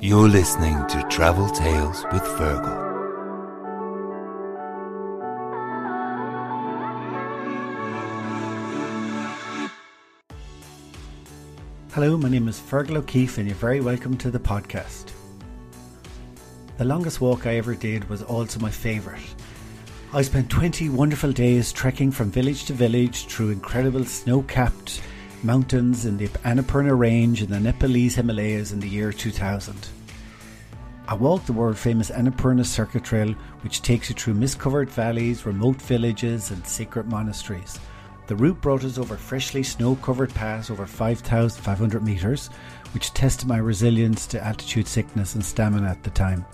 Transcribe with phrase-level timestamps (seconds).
[0.00, 2.86] You're listening to Travel Tales with Fergal.
[11.90, 15.10] Hello, my name is Fergal O'Keefe, and you're very welcome to the podcast.
[16.76, 19.34] The longest walk I ever did was also my favourite.
[20.12, 25.02] I spent 20 wonderful days trekking from village to village through incredible snow capped
[25.42, 29.88] mountains in the Annapurna Range in the Nepalese Himalayas in the year 2000.
[31.06, 35.46] I walked the world famous Annapurna Circuit Trail, which takes you through mist covered valleys,
[35.46, 37.78] remote villages, and secret monasteries.
[38.26, 42.48] The route brought us over freshly snow covered paths over 5,500 metres,
[42.92, 46.44] which tested my resilience to altitude sickness and stamina at the time.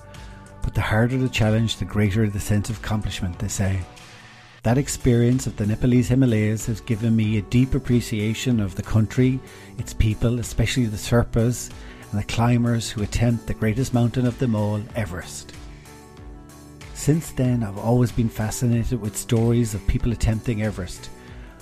[0.63, 3.81] But the harder the challenge, the greater the sense of accomplishment, they say.
[4.65, 9.39] That experience of the Nepalese Himalayas has given me a deep appreciation of the country,
[9.77, 11.71] its people, especially the Sherpas
[12.11, 15.53] and the climbers who attempt the greatest mountain of them all, Everest.
[16.95, 21.11] Since then, I've always been fascinated with stories of people attempting Everest,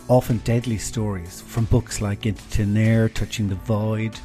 [0.07, 4.17] often deadly stories from books like Into Thin Air, Touching the Void,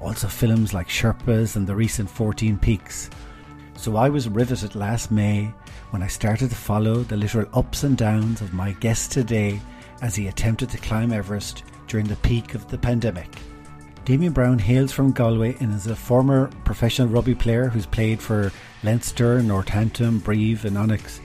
[0.00, 3.10] also films like Sherpas and the recent 14 Peaks.
[3.78, 5.52] So I was riveted last May
[5.90, 9.60] when I started to follow the literal ups and downs of my guest today
[10.02, 13.28] as he attempted to climb Everest during the peak of the pandemic.
[14.04, 18.50] Damian Browne hails from Galway and is a former professional rugby player who's played for
[18.82, 21.20] Leinster, Northampton, Brive, and Oyonnax.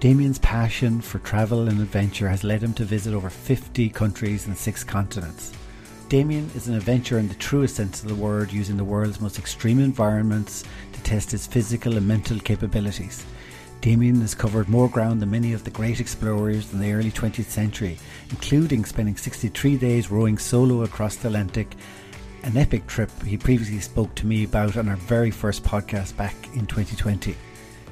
[0.00, 4.58] Damian's passion for travel and adventure has led him to visit over 50 countries and
[4.58, 5.52] six continents.
[6.08, 9.38] Damian is an adventurer in the truest sense of the word, using the world's most
[9.38, 13.24] extreme environments to test his physical and mental capabilities.
[13.80, 17.46] Damian has covered more ground than many of the great explorers in the early 20th
[17.46, 17.98] century,
[18.30, 21.74] including spending 63 days rowing solo across the Atlantic,
[22.42, 26.34] an epic trip he previously spoke to me about on our very first podcast back
[26.54, 27.34] in 2020.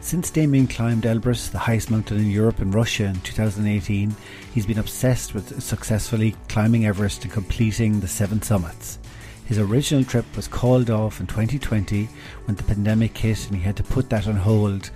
[0.03, 4.15] Since Damian climbed Elbrus, the highest mountain in Europe and Russia in 2018,
[4.53, 8.99] he's been obsessed with successfully climbing Everest and completing the seven summits.
[9.47, 12.09] His original trip was called off in 2020
[12.45, 14.91] when the pandemic hit and he had to put that on hold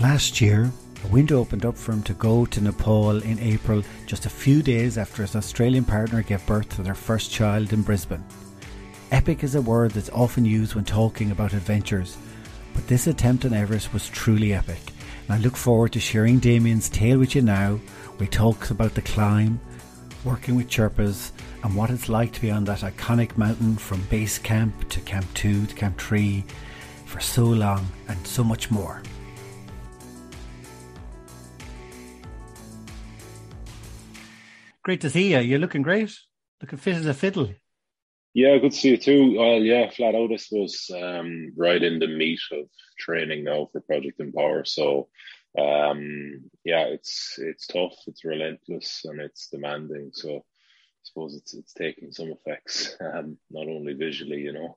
[0.00, 0.70] Last year,
[1.04, 4.60] a window opened up for him to go to Nepal in April, just a few
[4.60, 8.24] days after his Australian partner gave birth to their first child in Brisbane.
[9.12, 12.18] Epic is a word that's often used when talking about adventures,
[12.76, 14.92] but this attempt on Everest was truly epic,
[15.24, 17.80] and I look forward to sharing Damian's tale with you now.
[18.18, 19.58] We talk about the climb,
[20.24, 21.32] working with Sherpas,
[21.64, 25.26] and what it's like to be on that iconic mountain from base camp to Camp
[25.32, 26.44] 2 to Camp 3
[27.06, 29.02] for so long, and so much more.
[34.82, 35.38] Great to see you.
[35.40, 36.12] You're looking great.
[36.60, 37.54] Looking fit as a fiddle.
[38.36, 39.38] Yeah, good to see you too.
[39.38, 42.66] Well, yeah, flat out, I suppose, um, right in the meat of
[42.98, 44.66] training now for Project Empower.
[44.66, 45.08] So,
[45.58, 50.10] um, yeah, it's it's tough, it's relentless, and it's demanding.
[50.12, 54.76] So, I suppose it's it's taking some effects, um, not only visually, you know.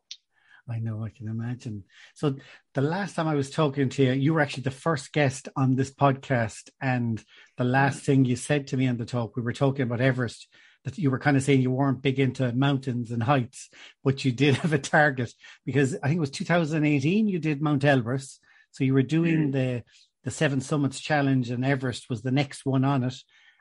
[0.69, 1.83] I know, I can imagine.
[2.15, 2.37] So
[2.75, 5.75] the last time I was talking to you, you were actually the first guest on
[5.75, 6.69] this podcast.
[6.81, 7.21] And
[7.57, 10.47] the last thing you said to me on the talk, we were talking about Everest,
[10.85, 13.69] that you were kind of saying you weren't big into mountains and heights,
[14.03, 15.33] but you did have a target
[15.65, 18.39] because I think it was 2018 you did Mount Elbrus.
[18.71, 19.51] So you were doing mm.
[19.51, 19.83] the
[20.23, 23.15] the Seven Summits Challenge and Everest was the next one on it.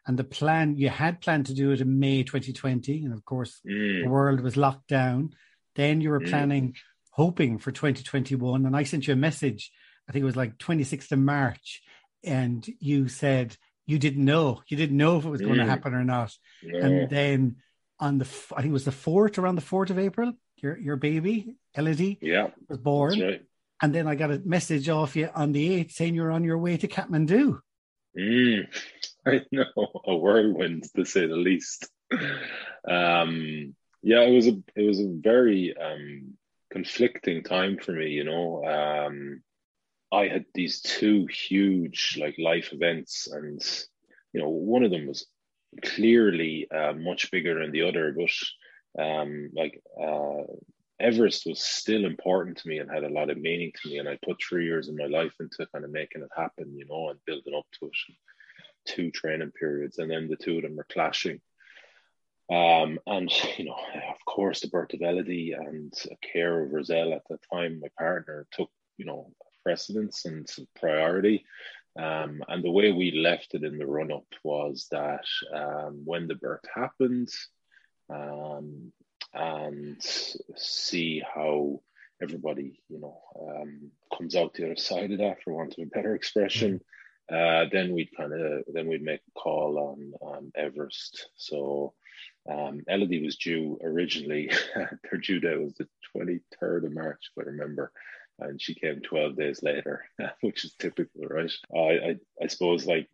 [0.07, 3.05] And the plan, you had planned to do it in May 2020.
[3.05, 4.03] And of course, mm.
[4.03, 5.31] the world was locked down.
[5.77, 6.29] Then you were mm.
[6.29, 6.75] planning
[7.11, 8.65] hoping for 2021.
[8.65, 9.71] And I sent you a message,
[10.09, 11.83] I think it was like 26th of March,
[12.25, 13.57] and you said
[13.89, 14.63] you didn't know.
[14.69, 15.69] You didn't know if it was going to mm.
[15.69, 16.37] happen or not.
[16.63, 16.85] Yeah.
[16.85, 17.57] And then
[17.99, 20.97] on the, I think it was the 4th, around the 4th of April, your, your
[20.97, 23.19] baby, Elodie, yeah, was born.
[23.19, 23.43] Right.
[23.81, 26.59] And then I got a message off you on the 8th saying you're on your
[26.59, 27.61] way to Kathmandu.
[28.17, 28.67] Mm,
[29.27, 31.89] I know, a whirlwind to say the least.
[32.87, 36.35] Um, yeah, it was a it was a very um,
[36.71, 38.65] conflicting time for me, you know.
[38.65, 39.43] Um,
[40.11, 43.61] I had these two huge like life events, and
[44.33, 45.27] you know, one of them was
[45.83, 50.45] clearly uh, much bigger than the other, but um, like uh,
[51.01, 54.09] Everest was still important to me and had a lot of meaning to me, and
[54.09, 57.11] I put three years of my life into kind of making it happen, you know,
[57.11, 57.93] and building up to it.
[58.87, 61.41] Two training periods, and then the two of them were clashing.
[62.51, 65.93] Um, and you know, of course, the birth of Elodie and
[66.33, 69.31] care of Roselle at the time, my partner took you know
[69.69, 71.45] precedence and some priority.
[71.99, 76.27] Um, and the way we left it in the run up was that um, when
[76.27, 77.29] the birth happened,
[78.09, 78.93] um,
[79.35, 81.83] and see how
[82.23, 85.87] everybody, you know, um, comes out the other side of that, for want of a
[85.87, 86.81] better expression.
[87.31, 91.29] Uh, then we'd kind of then we'd make a call on on Everest.
[91.37, 91.93] So
[92.51, 94.51] um, Elodie was due originally.
[94.75, 97.93] their due date was the twenty third of March, if I remember,
[98.41, 100.05] and she came twelve days later,
[100.41, 101.51] which is typical, right?
[101.75, 103.09] I, I I suppose like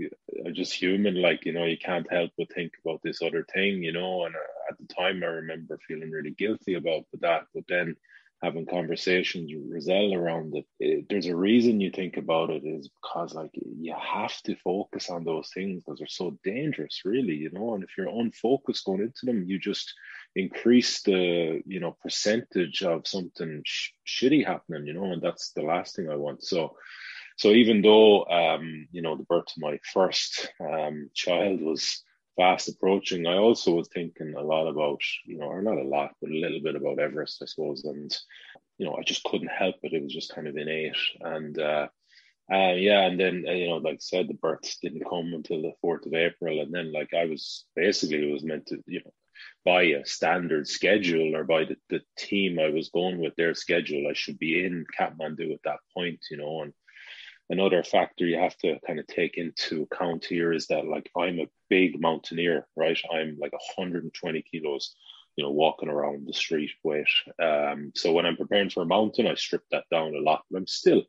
[0.53, 3.93] just human, like you know, you can't help but think about this other thing, you
[3.93, 4.25] know.
[4.25, 7.97] And uh, at the time, I remember feeling really guilty about that, but then
[8.45, 12.91] having conversations with Roselle around it, it, there's a reason you think about it is
[13.01, 17.51] because like you have to focus on those things because they're so dangerous really you
[17.53, 19.95] know and if you're unfocused going into them you just
[20.37, 25.63] increase the you know percentage of something sh- shitty happening you know and that's the
[25.63, 26.77] last thing i want so
[27.37, 32.03] so even though um you know the birth of my first um child was
[32.37, 36.15] fast approaching, I also was thinking a lot about, you know, or not a lot,
[36.21, 37.85] but a little bit about Everest, I suppose.
[37.85, 38.13] And,
[38.79, 39.93] you know, I just couldn't help it.
[39.93, 40.97] It was just kind of innate.
[41.21, 41.89] And, uh,
[42.53, 45.63] uh, yeah, and then uh, you know, like I said, the birth didn't come until
[45.63, 49.01] the fourth of April, and then like I was basically it was meant to, you
[49.03, 49.13] know,
[49.65, 54.09] by a standard schedule or by the, the team I was going with their schedule,
[54.09, 56.73] I should be in Kathmandu at that point, you know, and
[57.51, 61.41] another factor you have to kind of take into account here is that like I'm
[61.41, 62.99] a big mountaineer, right?
[63.13, 64.95] I'm like 120 kilos,
[65.37, 67.07] you know, walking around the street weight.
[67.43, 70.59] Um, so when I'm preparing for a mountain, I strip that down a lot, but
[70.59, 71.03] I'm still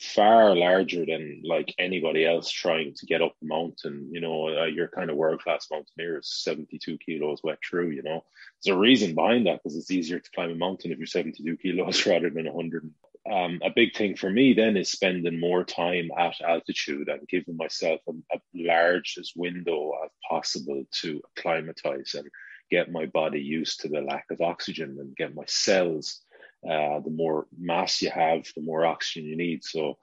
[0.00, 4.08] far larger than like anybody else trying to get up the mountain.
[4.12, 8.02] You know, uh, your kind of world class mountaineer is 72 kilos wet through, you
[8.02, 8.24] know.
[8.62, 11.56] There's a reason behind that because it's easier to climb a mountain if you're 72
[11.56, 12.90] kilos rather than 100
[13.30, 17.56] um, a big thing for me then is spending more time at altitude and giving
[17.56, 22.28] myself a, a largest window as possible to acclimatize and
[22.70, 26.20] get my body used to the lack of oxygen and get my cells.
[26.68, 29.64] Uh, the more mass you have, the more oxygen you need.
[29.64, 29.98] So,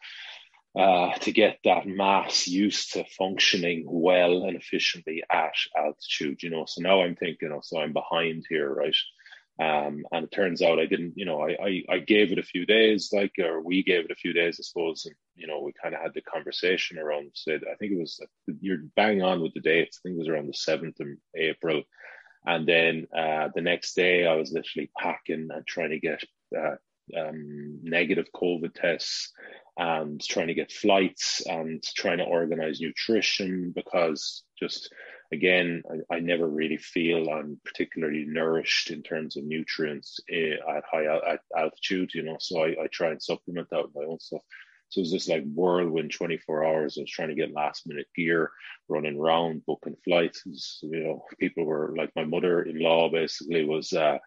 [0.78, 6.66] uh, to get that mass used to functioning well and efficiently at altitude, you know.
[6.68, 8.96] So now I'm thinking, oh, so I'm behind here, right?
[9.60, 12.44] Um, and it turns out I didn't, you know, I, I, I, gave it a
[12.44, 15.06] few days, like, or we gave it a few days, I suppose.
[15.06, 18.20] And, you know, we kind of had the conversation around, said, I think it was,
[18.62, 20.00] you're bang on with the dates.
[20.00, 21.84] I think it was around the 7th of April.
[22.48, 26.24] And then uh, the next day, I was literally packing and trying to get
[26.56, 29.32] um, negative COVID tests
[29.78, 34.94] and trying to get flights and trying to organize nutrition because just
[35.32, 40.84] again, I, I, never really feel I'm particularly nourished in terms of nutrients eh, at
[40.90, 42.38] high at altitude, you know.
[42.40, 44.42] So I, I try and supplement that with my own stuff.
[44.90, 46.98] So it was just like whirlwind 24 hours.
[46.98, 48.52] I was trying to get last minute gear,
[48.88, 50.80] running around, booking flights.
[50.84, 54.20] You know, people were like my mother in law basically was uh,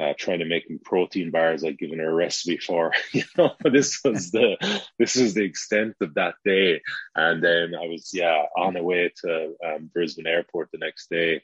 [0.00, 2.92] uh, trying to make protein bars I'd given her a recipe for.
[3.12, 4.56] You know, this was the
[4.98, 6.80] this was the extent of that day.
[7.14, 11.42] And then I was yeah on the way to um, Brisbane Airport the next day,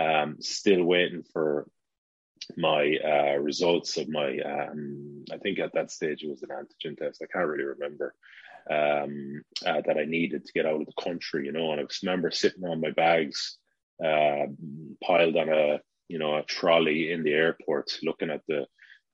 [0.00, 1.68] um, still waiting for
[2.56, 6.96] my uh, results of my um, I think at that stage it was an antigen
[6.96, 7.22] test.
[7.22, 8.14] I can't really remember.
[8.70, 11.84] Um, uh, that I needed to get out of the country, you know, and I
[12.02, 13.56] remember sitting on my bags,
[14.04, 14.44] uh,
[15.02, 18.66] piled on a you know, a trolley in the airport looking at the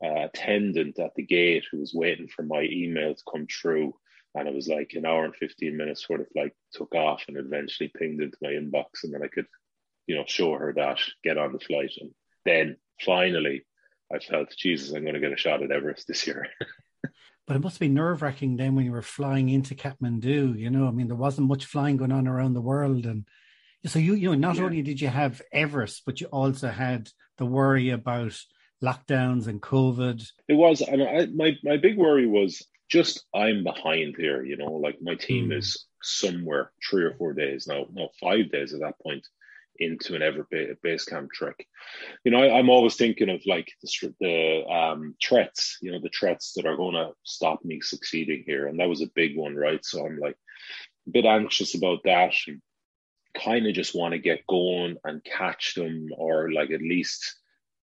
[0.04, 3.94] uh, attendant at the gate who was waiting for my email to come through.
[4.34, 7.36] And it was like an hour and 15 minutes before the flight took off and
[7.36, 9.04] eventually pinged into my inbox.
[9.04, 9.46] And then I could,
[10.06, 11.92] you know, show her that, get on the flight.
[12.00, 12.10] And
[12.44, 13.64] then finally,
[14.12, 16.48] I felt, Jesus, I'm going to get a shot at Everest this year.
[17.46, 20.58] but it must be nerve wracking then when you were flying into Kathmandu.
[20.58, 23.06] You know, I mean, there wasn't much flying going on around the world.
[23.06, 23.26] And
[23.86, 24.64] so you you know not yeah.
[24.64, 28.38] only did you have Everest, but you also had the worry about
[28.82, 30.26] lockdowns and COVID.
[30.48, 34.44] It was, and I, my my big worry was just I'm behind here.
[34.44, 35.58] You know, like my team mm.
[35.58, 39.26] is somewhere three or four days now, no five days at that point
[39.78, 40.46] into an ever
[40.82, 41.66] base camp trek.
[42.24, 46.10] You know, I, am always thinking of like the, the um, threats, you know, the
[46.16, 48.66] threats that are going to stop me succeeding here.
[48.66, 49.84] And that was a big one, right?
[49.84, 50.36] So I'm like
[51.06, 52.34] a bit anxious about that.
[52.46, 52.62] And
[53.34, 57.36] kind of just want to get going and catch them or like at least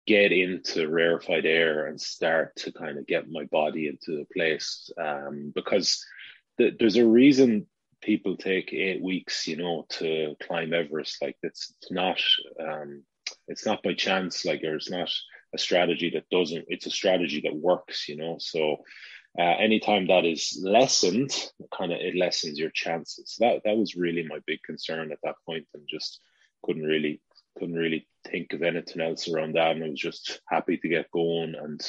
[0.07, 4.91] get into rarefied air and start to kind of get my body into a place
[5.01, 6.05] um, because
[6.57, 7.65] th- there's a reason
[8.01, 11.21] people take eight weeks you know to climb everest.
[11.21, 12.19] Like it's, it's not
[12.59, 13.03] um,
[13.47, 14.45] it's not by chance.
[14.45, 15.09] Like there's not
[15.53, 18.37] a strategy that doesn't it's a strategy that works you know?
[18.39, 18.77] So
[19.37, 21.31] uh, anytime that is lessened,
[21.77, 23.35] kind of it lessens your chances.
[23.39, 26.19] That that was really my big concern at that point, and just
[26.63, 27.21] couldn't really
[27.57, 29.71] couldn't really think of anything else around that.
[29.71, 31.81] And I was just happy to get going and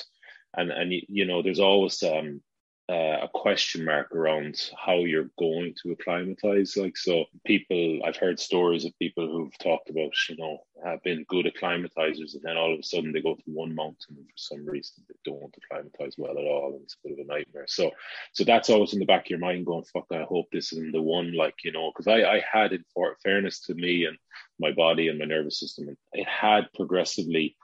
[0.56, 2.40] and and you know, there's always um,
[2.88, 6.76] uh, a question mark around how you're going to acclimatize.
[6.76, 11.24] Like, so people, I've heard stories of people who've talked about, you know, have been
[11.28, 14.36] good acclimatizers, and then all of a sudden they go to one mountain, and for
[14.36, 17.66] some reason they don't acclimatize well at all, and it's a bit of a nightmare.
[17.66, 17.90] So,
[18.32, 20.92] so that's always in the back of your mind, going, "Fuck, I hope this isn't
[20.92, 24.16] the one." Like, you know, because I, I had, in for fairness to me and
[24.60, 27.56] my body and my nervous system, it had progressively.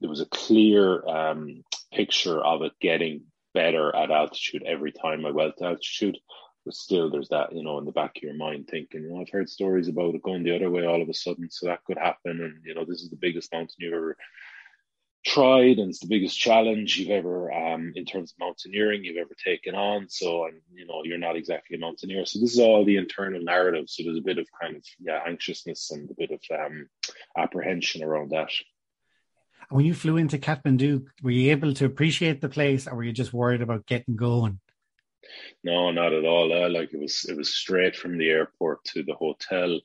[0.00, 1.62] There was a clear um,
[1.92, 3.22] picture of it getting
[3.54, 6.18] better at altitude every time I went to altitude.
[6.64, 9.30] But still, there's that, you know, in the back of your mind thinking, well, I've
[9.30, 11.98] heard stories about it going the other way all of a sudden, so that could
[11.98, 12.40] happen.
[12.40, 14.16] And, you know, this is the biggest mountain you've ever
[15.24, 19.34] tried and it's the biggest challenge you've ever um, in terms of mountaineering you've ever
[19.42, 22.84] taken on so and you know you're not exactly a mountaineer so this is all
[22.84, 26.30] the internal narrative so there's a bit of kind of yeah anxiousness and a bit
[26.30, 26.86] of um,
[27.38, 28.50] apprehension around that
[29.70, 33.12] when you flew into Kathmandu, were you able to appreciate the place, or were you
[33.12, 34.60] just worried about getting going?
[35.62, 36.52] No, not at all.
[36.52, 39.80] Uh, like it was, it was straight from the airport to the hotel.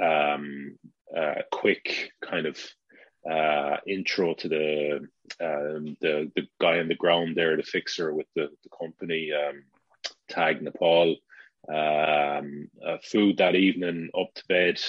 [0.00, 0.78] Um,
[1.16, 2.58] uh, quick kind of
[3.30, 5.08] uh, intro to the
[5.40, 9.64] um, the the guy on the ground there, the fixer with the, the company um,
[10.28, 11.16] tag Nepal.
[11.68, 14.80] Um, uh, food that evening, up to bed,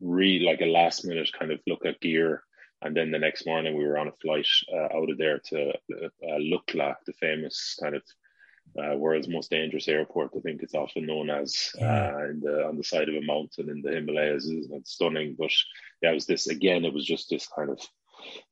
[0.00, 2.44] really like a last minute kind of look at gear
[2.84, 5.70] and then the next morning, we were on a flight uh, out of there to
[5.70, 8.02] uh, Lukla, the famous kind of
[8.78, 10.32] uh, world's most dangerous airport.
[10.36, 13.82] I think it's often known as uh, the, on the side of a mountain in
[13.82, 14.46] the Himalayas.
[14.48, 15.50] It's stunning, but
[16.02, 16.84] yeah, it was this again.
[16.84, 17.80] It was just this kind of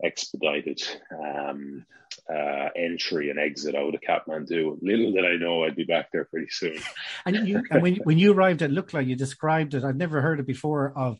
[0.02, 1.84] expedited um,
[2.32, 4.78] uh, entry and exit out of Kathmandu.
[4.80, 6.78] Little did I know I'd be back there pretty soon.
[7.26, 9.84] and you, and when when you arrived at Lukla, you described it.
[9.84, 10.92] I'd never heard it before.
[10.96, 11.18] Of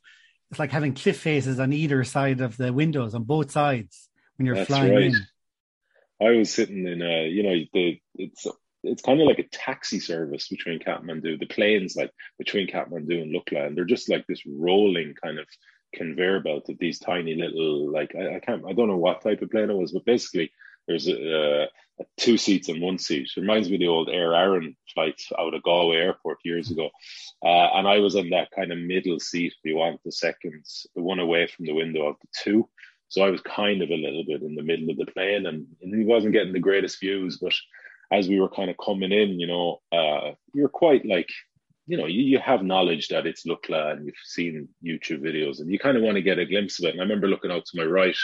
[0.52, 4.44] it's like having cliff faces on either side of the windows on both sides when
[4.44, 5.04] you're That's flying right.
[5.04, 5.26] in.
[6.20, 8.46] I was sitting in a, you know, the it's
[8.82, 11.40] it's kind of like a taxi service between Kathmandu.
[11.40, 15.46] The planes like between Kathmandu and Lukla, and they're just like this rolling kind of
[15.94, 19.40] conveyor belt of these tiny little like I, I can't I don't know what type
[19.40, 20.52] of plane it was, but basically
[20.86, 21.64] there's a,
[22.00, 23.28] a two seats and one seat.
[23.36, 26.90] It reminds me of the old Aer Arann flights out of Galway Airport years ago.
[27.44, 30.64] Uh, and I was on that kind of middle seat, if you want, the second,
[30.94, 32.68] the one away from the window of the two.
[33.08, 35.66] So I was kind of a little bit in the middle of the plane and,
[35.82, 37.38] and he wasn't getting the greatest views.
[37.38, 37.52] But
[38.10, 41.28] as we were kind of coming in, you know, uh, you're quite like,
[41.86, 45.70] you know, you, you have knowledge that it's Lukla and you've seen YouTube videos and
[45.70, 46.92] you kind of want to get a glimpse of it.
[46.92, 48.16] And I remember looking out to my right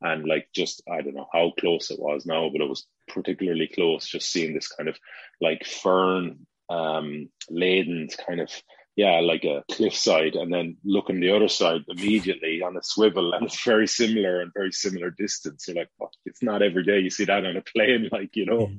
[0.00, 3.68] and like just I don't know how close it was now, but it was particularly
[3.72, 4.06] close.
[4.06, 4.98] Just seeing this kind of
[5.40, 8.50] like fern um, laden kind of
[8.96, 13.46] yeah, like a cliffside, and then looking the other side immediately on a swivel, and
[13.46, 15.66] it's very similar and very similar distance.
[15.66, 15.88] You're like,
[16.24, 18.70] it's not every day you see that on a plane, like you know.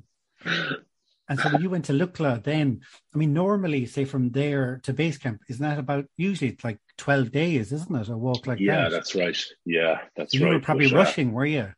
[1.28, 2.82] And so when you went to Lukla, then
[3.14, 6.80] I mean, normally, say from there to base camp, isn't that about usually it's like
[6.98, 8.10] twelve days, isn't it?
[8.10, 8.84] A walk like yeah, that.
[8.84, 9.44] Yeah, that's right.
[9.66, 10.50] Yeah, that's you right.
[10.50, 11.74] You were probably but, rushing, uh, were you?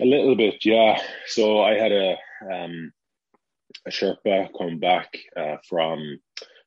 [0.00, 1.00] A little bit, yeah.
[1.26, 2.16] So I had a
[2.50, 2.92] um,
[3.86, 6.18] a Sherpa come back uh, from.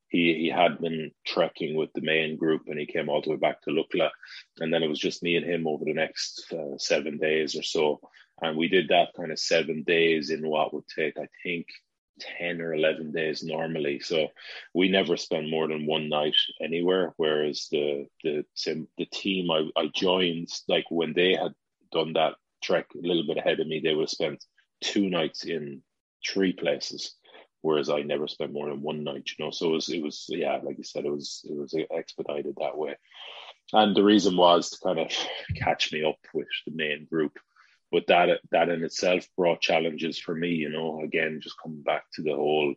[0.08, 3.36] He, he had been trekking with the main group and he came all the way
[3.36, 4.12] back to Lukla.
[4.60, 7.64] And then it was just me and him over the next uh, seven days or
[7.64, 8.00] so.
[8.42, 11.66] And we did that kind of seven days in what would take, I think,
[12.20, 14.00] 10 or 11 days normally.
[14.00, 14.28] So
[14.74, 18.46] we never spend more than one night anywhere whereas the the
[18.98, 21.54] the team I, I joined like when they had
[21.92, 24.44] done that trek a little bit ahead of me they would have spent
[24.82, 25.82] two nights in
[26.26, 27.16] three places
[27.62, 29.52] whereas I never spent more than one night you know?
[29.52, 32.78] So it was it was yeah like you said it was it was expedited that
[32.78, 32.96] way.
[33.74, 35.12] And the reason was to kind of
[35.56, 37.38] catch me up with the main group
[37.96, 42.04] but that that in itself brought challenges for me you know again just coming back
[42.14, 42.74] to the whole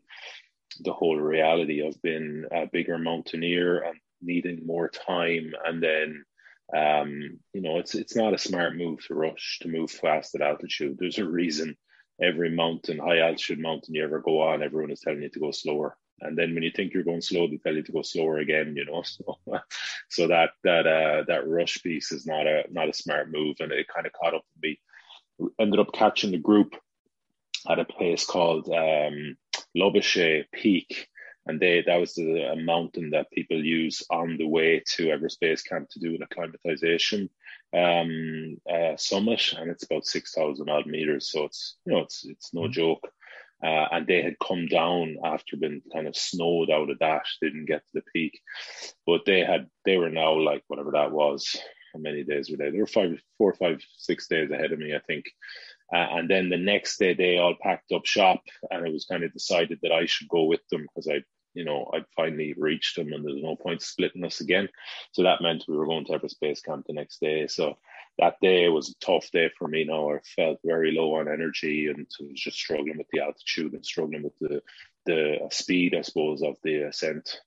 [0.81, 5.53] the whole reality of being a bigger mountaineer and needing more time.
[5.65, 6.25] And then
[6.77, 10.43] um, you know it's it's not a smart move to rush to move fast at
[10.43, 10.97] altitude.
[10.99, 11.77] There's a reason
[12.21, 15.51] every mountain high altitude mountain you ever go on everyone is telling you to go
[15.51, 15.97] slower.
[16.21, 18.75] And then when you think you're going slow they tell you to go slower again
[18.77, 19.39] you know so
[20.11, 23.57] so that that uh that rush piece is not a not a smart move.
[23.61, 24.81] And it kind of caught up with me
[25.59, 26.75] ended up catching the group
[27.69, 29.37] at a place called um,
[30.53, 31.09] Peak.
[31.47, 35.41] And they that was a, a mountain that people use on the way to Everest
[35.41, 37.31] Base Camp to do an acclimatization
[37.75, 41.31] um, uh, summit, and it's about six thousand odd meters.
[41.33, 42.73] So it's you know it's it's no mm-hmm.
[42.73, 43.09] joke.
[43.61, 47.25] Uh, and they had come down after being kind of snowed out of that.
[47.41, 48.41] Didn't get to the peak,
[49.07, 51.57] but they had they were now like whatever that was
[51.99, 52.71] how many days were they?
[52.71, 55.27] They were five, four, five, six days ahead of me, I think.
[55.93, 59.25] Uh, and then the next day, they all packed up shop, and it was kind
[59.25, 61.23] of decided that I should go with them because I,
[61.55, 64.69] you know, I'd finally reached them, and there's no point splitting us again.
[65.13, 67.47] So that meant we were going to Everest Base Camp the next day.
[67.47, 67.79] So
[68.19, 69.85] that day was a tough day for me.
[69.85, 73.85] Now I felt very low on energy, and was just struggling with the altitude and
[73.85, 74.63] struggling with the
[75.07, 77.41] the speed, I suppose, of the ascent.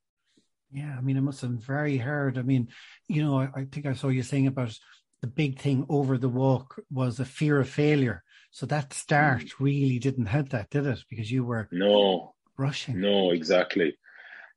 [0.71, 2.37] Yeah, I mean, it must have been very hard.
[2.37, 2.69] I mean,
[3.07, 4.77] you know, I, I think I saw you saying about
[5.21, 8.23] the big thing over the walk was a fear of failure.
[8.51, 9.51] So that start mm.
[9.59, 10.99] really didn't help that, did it?
[11.09, 12.99] Because you were no rushing.
[12.99, 13.97] No, exactly.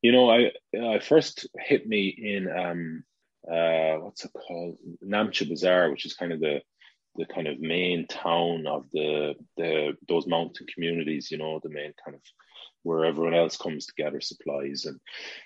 [0.02, 3.04] You know, I I first hit me in um
[3.50, 6.61] uh what's it called Namche Bazaar, which is kind of the
[7.16, 11.30] the kind of main town of the the those mountain communities.
[11.30, 12.23] You know, the main kind of
[12.84, 15.00] where everyone else comes to gather supplies and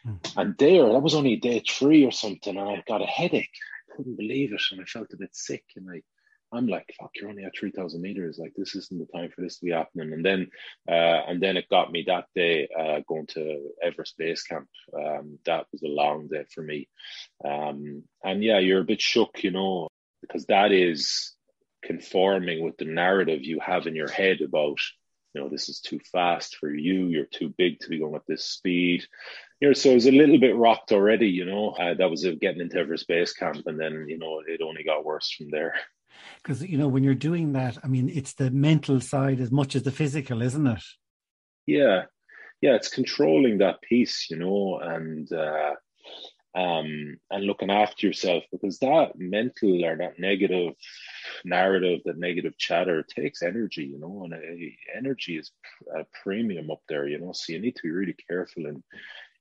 [0.06, 0.32] mm.
[0.36, 3.56] and there that was only day three or something and I got a headache.
[3.90, 6.02] I couldn't believe it and I felt a bit sick and I
[6.52, 8.38] I'm like, fuck, you're only at 3,000 meters.
[8.38, 10.12] Like, this isn't the time for this to be happening.
[10.12, 10.48] And then,
[10.88, 14.66] uh, and then it got me that day, uh, going to Everest Base Camp.
[14.96, 16.88] Um, that was a long day for me.
[17.44, 19.88] Um, and yeah, you're a bit shook, you know,
[20.22, 21.34] because that is
[21.82, 24.78] conforming with the narrative you have in your head about
[25.38, 27.06] you know, this is too fast for you.
[27.06, 29.04] You're too big to be going at this speed.
[29.60, 31.70] You know, so it was a little bit rocked already, you know.
[31.70, 35.04] Uh, that was getting into Everest Base Camp, and then, you know, it only got
[35.04, 35.74] worse from there.
[36.42, 39.76] Because, you know, when you're doing that, I mean, it's the mental side as much
[39.76, 40.82] as the physical, isn't it?
[41.66, 42.06] Yeah.
[42.60, 45.74] Yeah, it's controlling that piece, you know, and, uh,
[46.54, 50.74] um, and looking after yourself because that mental or that negative
[51.44, 55.50] narrative, that negative chatter takes energy, you know, and uh, energy is
[55.94, 57.32] a premium up there, you know.
[57.32, 58.82] So you need to be really careful in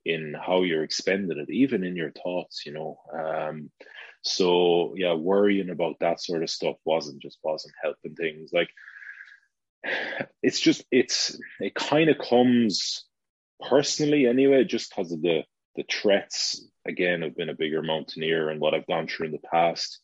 [0.05, 2.99] in how you're expending it, even in your thoughts, you know.
[3.13, 3.71] Um,
[4.21, 8.51] so yeah, worrying about that sort of stuff wasn't just wasn't helping things.
[8.53, 8.69] Like
[10.43, 13.05] it's just it's it kind of comes
[13.62, 15.43] personally anyway, just because of the
[15.75, 19.39] the threats again i've been a bigger mountaineer and what i've gone through in the
[19.39, 20.00] past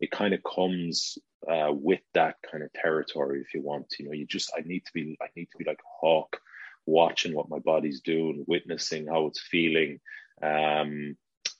[0.00, 1.18] it kind of comes
[1.50, 4.84] uh, with that kind of territory if you want you know you just i need
[4.84, 6.38] to be i need to be like a hawk
[6.86, 10.00] watching what my body's doing witnessing how it's feeling
[10.42, 11.16] um,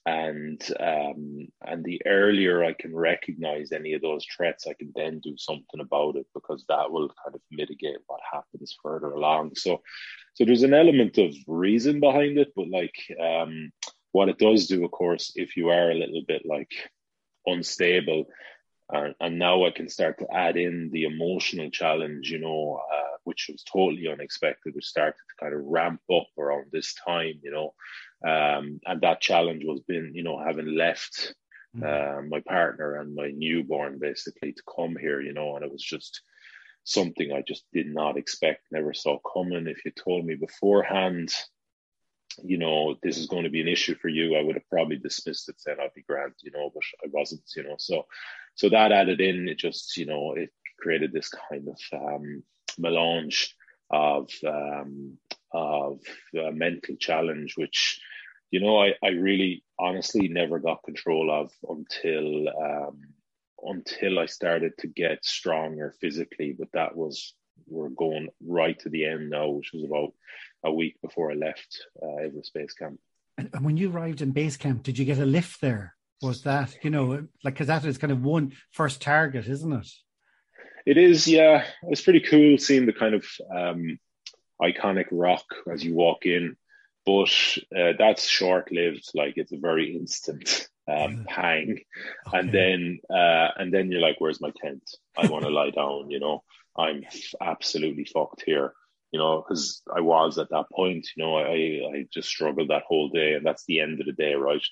[0.07, 5.21] and um, and the earlier I can recognize any of those threats, I can then
[5.21, 9.57] do something about it because that will kind of mitigate what happens further along.
[9.57, 9.83] So,
[10.35, 13.73] so there's an element of reason behind it, but like um,
[14.13, 16.73] what it does do, of course, if you are a little bit like
[17.47, 18.27] unstable,
[18.93, 23.17] and, and now I can start to add in the emotional challenge, you know, uh,
[23.25, 27.53] which was totally unexpected, which started to kind of ramp up around this time, you
[27.53, 27.75] know,
[28.29, 31.35] um, and that challenge was been, you know, having left
[31.77, 31.85] mm.
[31.85, 35.83] uh, my partner and my newborn basically to come here, you know, and it was
[35.83, 36.23] just
[36.85, 39.69] something I just did not expect, never saw coming.
[39.69, 41.33] If you told me beforehand,
[42.45, 44.97] you know, this is going to be an issue for you, I would have probably
[44.97, 47.77] dismissed it, said I'd be grand, you know, but I wasn't, you know.
[47.79, 48.07] So,
[48.55, 52.43] so that added in, it just, you know, it created this kind of um,
[52.79, 53.55] melange
[53.91, 55.19] of um,
[55.53, 56.01] of
[56.39, 58.01] uh, mental challenge, which,
[58.51, 63.01] you know, I, I really honestly never got control of until um,
[63.63, 66.55] until I started to get stronger physically.
[66.59, 67.35] But that was
[67.67, 70.13] we're going right to the end now, which was about
[70.65, 72.99] a week before I left uh, Everest Base Camp.
[73.39, 75.95] And, when you arrived in base camp, did you get a lift there?
[76.23, 79.89] Was that you know like because that is kind of one first target, isn't it?
[80.85, 81.65] It is, yeah.
[81.85, 83.99] It's pretty cool seeing the kind of um,
[84.61, 86.57] iconic rock as you walk in,
[87.07, 87.33] but
[87.75, 89.11] uh, that's short lived.
[89.15, 91.79] Like it's a very instant um, pang,
[92.29, 92.39] okay.
[92.39, 94.83] and then uh, and then you're like, "Where's my tent?
[95.17, 96.43] I want to lie down." You know,
[96.77, 97.05] I'm
[97.41, 98.75] absolutely fucked here
[99.13, 102.85] you know, because I was at that point, you know, I I just struggled that
[102.87, 104.63] whole day, and that's the end of the day, right?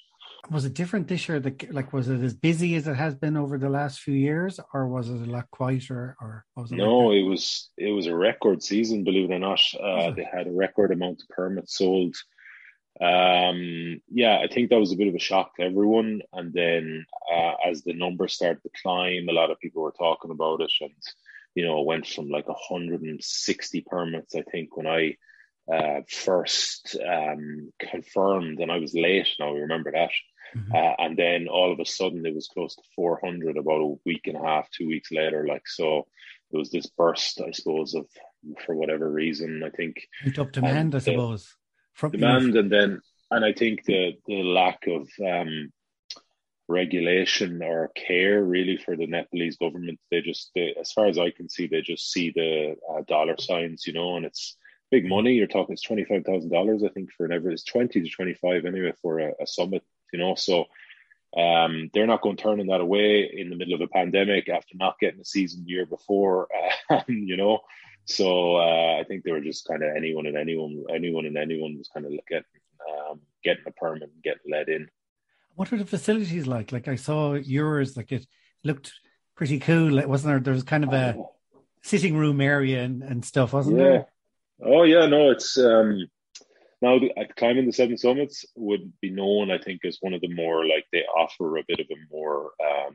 [0.50, 1.42] Was it different this year?
[1.70, 4.86] Like, was it as busy as it has been over the last few years, or
[4.86, 6.16] was it a lot quieter?
[6.20, 9.04] Or was it no, like it was it was a record season.
[9.04, 12.14] Believe it or not, uh, they had a record amount of permits sold.
[13.00, 16.20] Um, yeah, I think that was a bit of a shock to everyone.
[16.32, 20.30] And then uh, as the numbers started to climb, a lot of people were talking
[20.30, 20.94] about it, and
[21.58, 25.16] you know, went from like 160 permits, I think, when I
[25.68, 29.26] uh, first um, confirmed, and I was late.
[29.40, 30.10] Now I remember that.
[30.56, 30.72] Mm-hmm.
[30.72, 34.28] Uh, and then all of a sudden, it was close to 400 about a week
[34.28, 35.48] and a half, two weeks later.
[35.48, 36.06] Like so,
[36.52, 38.06] it was this burst, I suppose, of
[38.64, 39.64] for whatever reason.
[39.66, 39.96] I think
[40.38, 41.56] up demand, I suppose.
[41.94, 43.00] From demand, and then
[43.32, 45.72] and I think the the lack of um,
[46.68, 49.98] regulation or care really for the Nepalese government.
[50.10, 53.36] They just, they, as far as I can see, they just see the uh, dollar
[53.38, 54.56] signs, you know, and it's
[54.90, 55.34] big money.
[55.34, 57.50] You're talking it's twenty five thousand dollars, I think, for an ever.
[57.50, 60.34] It's twenty to twenty five anyway for a, a, summit, you know.
[60.34, 60.66] So
[61.36, 64.76] um, they're not going to turning that away in the middle of a pandemic after
[64.76, 66.48] not getting a season the year before,
[66.90, 67.60] uh, you know.
[68.04, 71.76] So uh, I think they were just kind of anyone and anyone, anyone and anyone
[71.76, 72.44] was kind of getting
[72.88, 74.88] um, getting a permit, getting let in.
[75.58, 76.70] What were the facilities like?
[76.70, 78.24] Like I saw yours, like it
[78.62, 78.92] looked
[79.34, 79.90] pretty cool.
[79.90, 80.38] Like, wasn't there?
[80.38, 81.32] There was kind of a oh.
[81.82, 83.82] sitting room area and, and stuff, wasn't yeah.
[83.82, 84.06] there?
[84.64, 86.06] Oh yeah, no, it's um
[86.80, 87.00] now
[87.36, 90.86] climbing the seven summits would be known, I think, as one of the more like
[90.92, 92.94] they offer a bit of a more um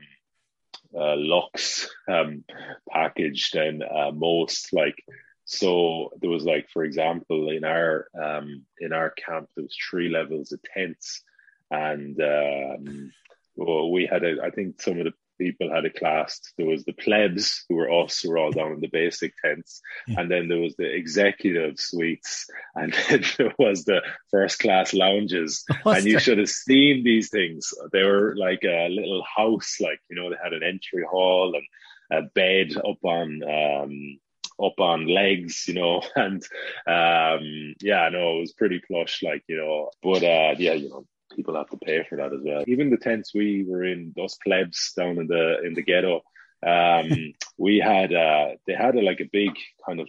[0.98, 2.44] uh, lux um
[2.90, 5.04] package than uh, most like
[5.44, 10.08] so there was like for example in our um in our camp there was three
[10.08, 11.22] levels of tents
[11.70, 13.12] and um,
[13.56, 16.40] well, we had a, I think some of the people had a class.
[16.56, 19.80] There was the plebs who were us, who were all down in the basic tents,
[20.06, 20.20] yeah.
[20.20, 25.64] and then there was the executive suites, and then there was the first class lounges.
[25.82, 26.22] What's and you that?
[26.22, 27.72] should have seen these things.
[27.92, 32.24] They were like a little house, like you know, they had an entry hall and
[32.24, 33.42] a bed up on.
[33.42, 34.18] Um,
[34.62, 36.40] up on legs, you know, and
[36.86, 41.04] um yeah, no, it was pretty plush, like, you know, but uh yeah, you know,
[41.34, 42.64] people have to pay for that as well.
[42.66, 46.22] Even the tents we were in, those plebs down in the in the ghetto,
[46.66, 49.52] um, we had uh, they had a, like a big
[49.86, 50.08] kind of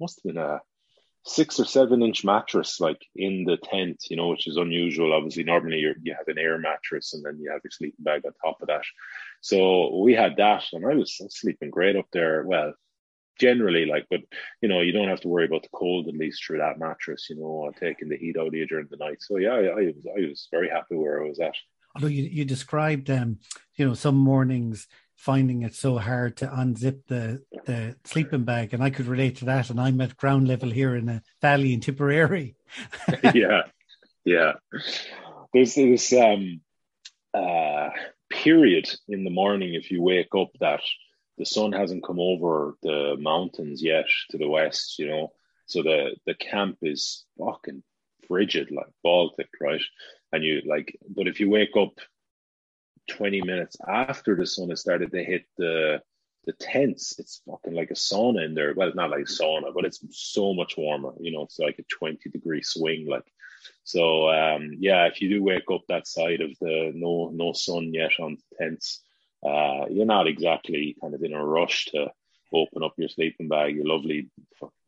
[0.00, 0.60] must have been a
[1.26, 5.12] six or seven inch mattress like in the tent, you know, which is unusual.
[5.12, 8.22] Obviously, normally you you have an air mattress and then you have your sleeping bag
[8.24, 8.84] on top of that.
[9.40, 12.44] So we had that, and I was sleeping great up there.
[12.46, 12.74] Well,
[13.40, 14.20] generally like but
[14.60, 17.28] you know you don't have to worry about the cold at least through that mattress
[17.30, 19.18] you know taking the heat out of you during the night.
[19.20, 21.54] So yeah I, I was i was very happy where i was at.
[21.96, 23.38] Although you, you described um
[23.76, 28.82] you know some mornings finding it so hard to unzip the the sleeping bag and
[28.82, 31.80] i could relate to that and i'm at ground level here in a valley in
[31.80, 32.56] tipperary.
[33.34, 33.62] Yeah
[34.24, 34.52] yeah.
[35.52, 36.60] There's this um
[37.34, 37.90] uh
[38.30, 40.80] period in the morning if you wake up that
[41.40, 45.32] the sun hasn't come over the mountains yet to the west, you know.
[45.64, 47.82] So the the camp is fucking
[48.28, 49.80] frigid, like Baltic, right?
[50.32, 51.94] And you like, but if you wake up
[53.08, 56.02] twenty minutes after the sun has started to hit the
[56.44, 58.74] the tents, it's fucking like a sauna in there.
[58.76, 61.14] Well, it's not like a sauna, but it's so much warmer.
[61.20, 63.08] You know, it's like a twenty degree swing.
[63.08, 63.32] Like,
[63.84, 67.94] so um, yeah, if you do wake up that side of the no no sun
[67.94, 69.02] yet on tents,
[69.46, 72.10] uh, you're not exactly kind of in a rush to
[72.52, 74.28] open up your sleeping bag, your lovely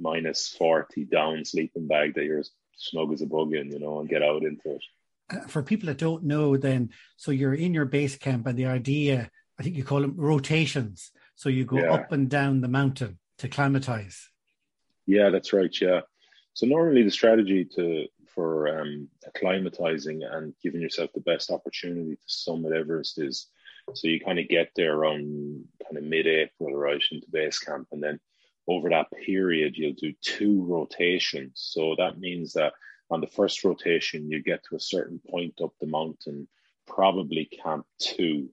[0.00, 4.00] minus 40 down sleeping bag that you're as snug as a bug in, you know,
[4.00, 4.84] and get out into it.
[5.30, 8.66] Uh, for people that don't know, then, so you're in your base camp, and the
[8.66, 11.12] idea, I think you call them rotations.
[11.36, 11.92] So you go yeah.
[11.92, 14.28] up and down the mountain to climatize.
[15.06, 15.74] Yeah, that's right.
[15.80, 16.00] Yeah.
[16.54, 22.22] So normally the strategy to for um, acclimatizing and giving yourself the best opportunity to
[22.26, 23.48] summit Everest is
[23.94, 28.02] so you kind of get there around kind of mid-April, right, into base camp, and
[28.02, 28.20] then
[28.68, 31.52] over that period you'll do two rotations.
[31.54, 32.72] So that means that
[33.10, 36.48] on the first rotation you get to a certain point up the mountain,
[36.86, 38.48] probably camp two,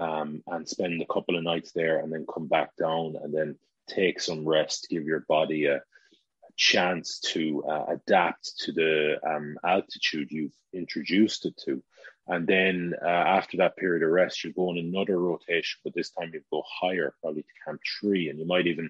[0.00, 3.56] um, and spend a couple of nights there, and then come back down, and then
[3.88, 5.82] take some rest, give your body a,
[6.56, 11.82] chance to uh, adapt to the um, altitude you've introduced it to.
[12.32, 16.12] And then uh, after that period of rest, you go on another rotation, but this
[16.12, 18.88] time you go higher, probably to Camp Three, and you might even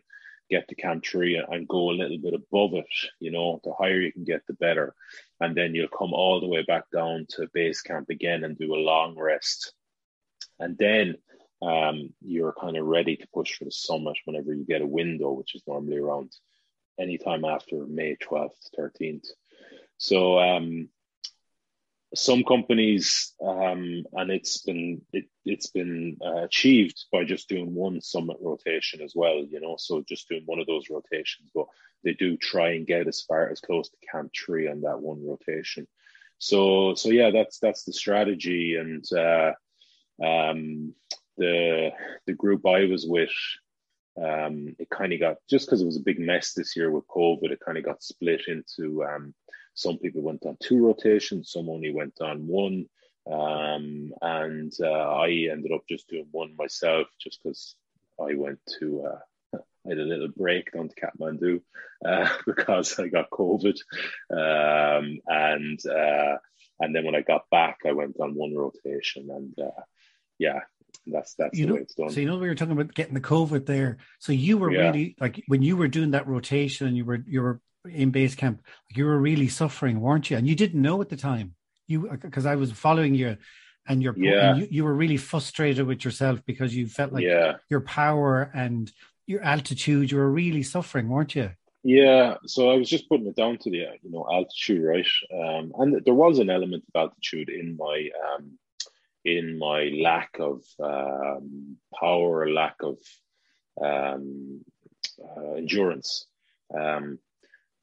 [0.49, 2.87] get to Camp Three and go a little bit above it.
[3.19, 4.95] You know, the higher you can get, the better.
[5.41, 8.77] And then you'll come all the way back down to base camp again and do
[8.77, 9.75] a long rest.
[10.61, 11.17] And then
[11.63, 15.33] um, you're kind of ready to push for the summit whenever you get a window,
[15.33, 16.31] which is normally around
[16.97, 19.27] anytime after May 12th, 13th.
[19.99, 20.91] So um,
[22.15, 28.01] some companies, um, and it's been it, it's been uh, achieved by just doing one
[28.01, 29.45] summit rotation as well.
[29.49, 31.67] You know, so just doing one of those rotations, but
[32.05, 35.27] they do try and get as far as close to Camp Three on that one
[35.27, 35.87] rotation.
[36.39, 39.53] So so yeah, that's that's the strategy, and uh,
[40.23, 40.95] um,
[41.39, 41.91] the
[42.27, 43.33] the group I was with.
[44.23, 47.07] Um, it kind of got just because it was a big mess this year with
[47.09, 47.51] COVID.
[47.51, 49.35] It kind of got split into um,
[49.75, 52.87] some people went on two rotations, some only went on one.
[53.31, 57.77] Um, and uh, I ended up just doing one myself just because
[58.21, 61.63] I went to, uh, I had a little break down to Kathmandu
[62.05, 63.79] uh, because I got COVID.
[64.31, 66.37] Um, and, uh,
[66.81, 69.83] and then when I got back, I went on one rotation and, uh,
[70.39, 70.61] yeah,
[71.07, 72.11] that's that's you the know, way it's done.
[72.11, 73.99] So you know we were talking about getting the COVID there.
[74.19, 74.91] So you were Yeah.
[74.91, 78.63] really like when you were doing that rotation you were you were in base camp,
[78.95, 80.37] you were really suffering, weren't you?
[80.37, 81.55] And you didn't know at the time.
[81.87, 83.37] You because I was following you,
[83.89, 84.51] and you're Yeah.
[84.51, 88.51] and you, you were really frustrated with yourself because you felt like yeah, your power
[88.55, 88.91] and
[89.27, 90.11] your altitude.
[90.11, 91.51] You were really suffering, weren't you?
[91.85, 92.37] yeah.
[92.47, 95.07] So I was just putting it down to the uh, you know altitude, right?
[95.33, 98.59] Um, and there was an element of altitude in my um,
[99.25, 102.99] in my lack of um, power, lack of
[103.81, 104.65] um,
[105.21, 106.27] uh, endurance.
[106.73, 107.19] Um,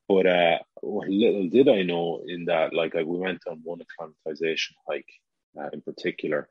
[0.09, 5.05] but uh, little did I know in that, like, we went on one acclimatization hike
[5.57, 6.49] uh, in particular,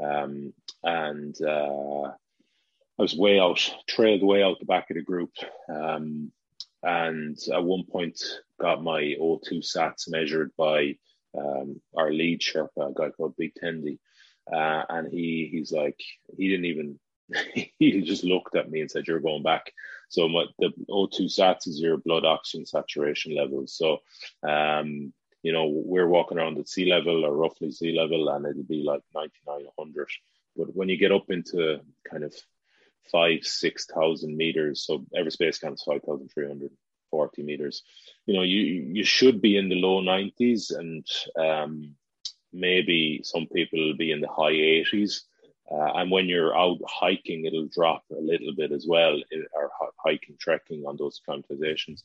[0.00, 5.32] um, and uh, I was way out, trailed way out the back of the group,
[5.68, 6.30] um,
[6.84, 8.22] and at one point
[8.60, 10.94] got my O2 sats measured by
[11.36, 13.98] um, our lead Sherpa, a guy called Big Tendi,
[14.52, 16.00] uh, and he he's like
[16.36, 16.98] he didn't even
[17.78, 19.72] he just looked at me and said, "You're going back."
[20.10, 23.72] So my, the O2 sats is your blood oxygen saturation levels.
[23.76, 23.98] So,
[24.46, 28.64] um, you know, we're walking around at sea level or roughly sea level, and it'll
[28.64, 30.08] be like 99, 100.
[30.56, 32.34] But when you get up into kind of
[33.10, 36.72] five, six thousand meters, so Everest Base camp is five thousand three hundred
[37.10, 37.82] forty meters.
[38.26, 41.06] You know, you you should be in the low 90s, and
[41.38, 41.94] um,
[42.52, 45.20] maybe some people will be in the high 80s.
[45.70, 49.20] Uh, and when you're out hiking, it'll drop a little bit as well,
[49.52, 49.70] or
[50.04, 52.02] hiking, trekking on those acclimatizations.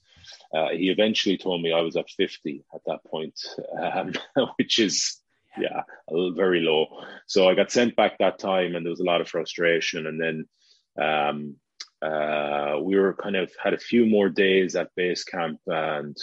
[0.54, 3.39] Uh, he eventually told me I was at 50 at that point,
[3.82, 4.13] um,
[4.58, 5.19] which is,
[5.58, 7.04] yeah, a very low.
[7.25, 10.06] So I got sent back that time, and there was a lot of frustration.
[10.06, 10.47] And then
[11.04, 11.56] um,
[12.04, 16.15] uh, we were kind of had a few more days at base camp, and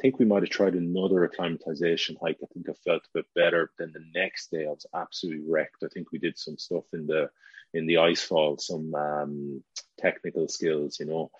[0.00, 2.38] think we might have tried another acclimatization hike.
[2.42, 3.70] I think I felt a bit better.
[3.78, 5.82] Then the next day I was absolutely wrecked.
[5.84, 7.30] I think we did some stuff in the
[7.72, 9.62] in the ice fall, some um,
[9.98, 11.30] technical skills, you know.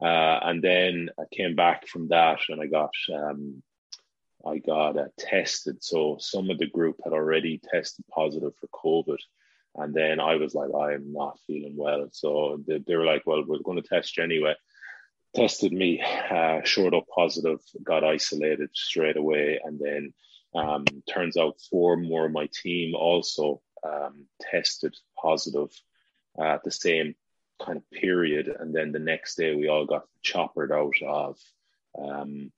[0.00, 3.62] Uh, and then I came back from that and I got um,
[4.46, 5.82] I got uh, tested.
[5.82, 9.18] So some of the group had already tested positive for COVID.
[9.76, 12.08] And then I was like, I am not feeling well.
[12.12, 14.54] So they, they were like, well, we're going to test you anyway
[15.34, 20.14] tested me, uh, showed up positive, got isolated straight away, and then
[20.54, 25.70] um, turns out four more of my team also um, tested positive
[26.38, 27.14] uh, at the same
[27.64, 31.38] kind of period, and then the next day we all got choppered out of
[31.98, 32.52] um,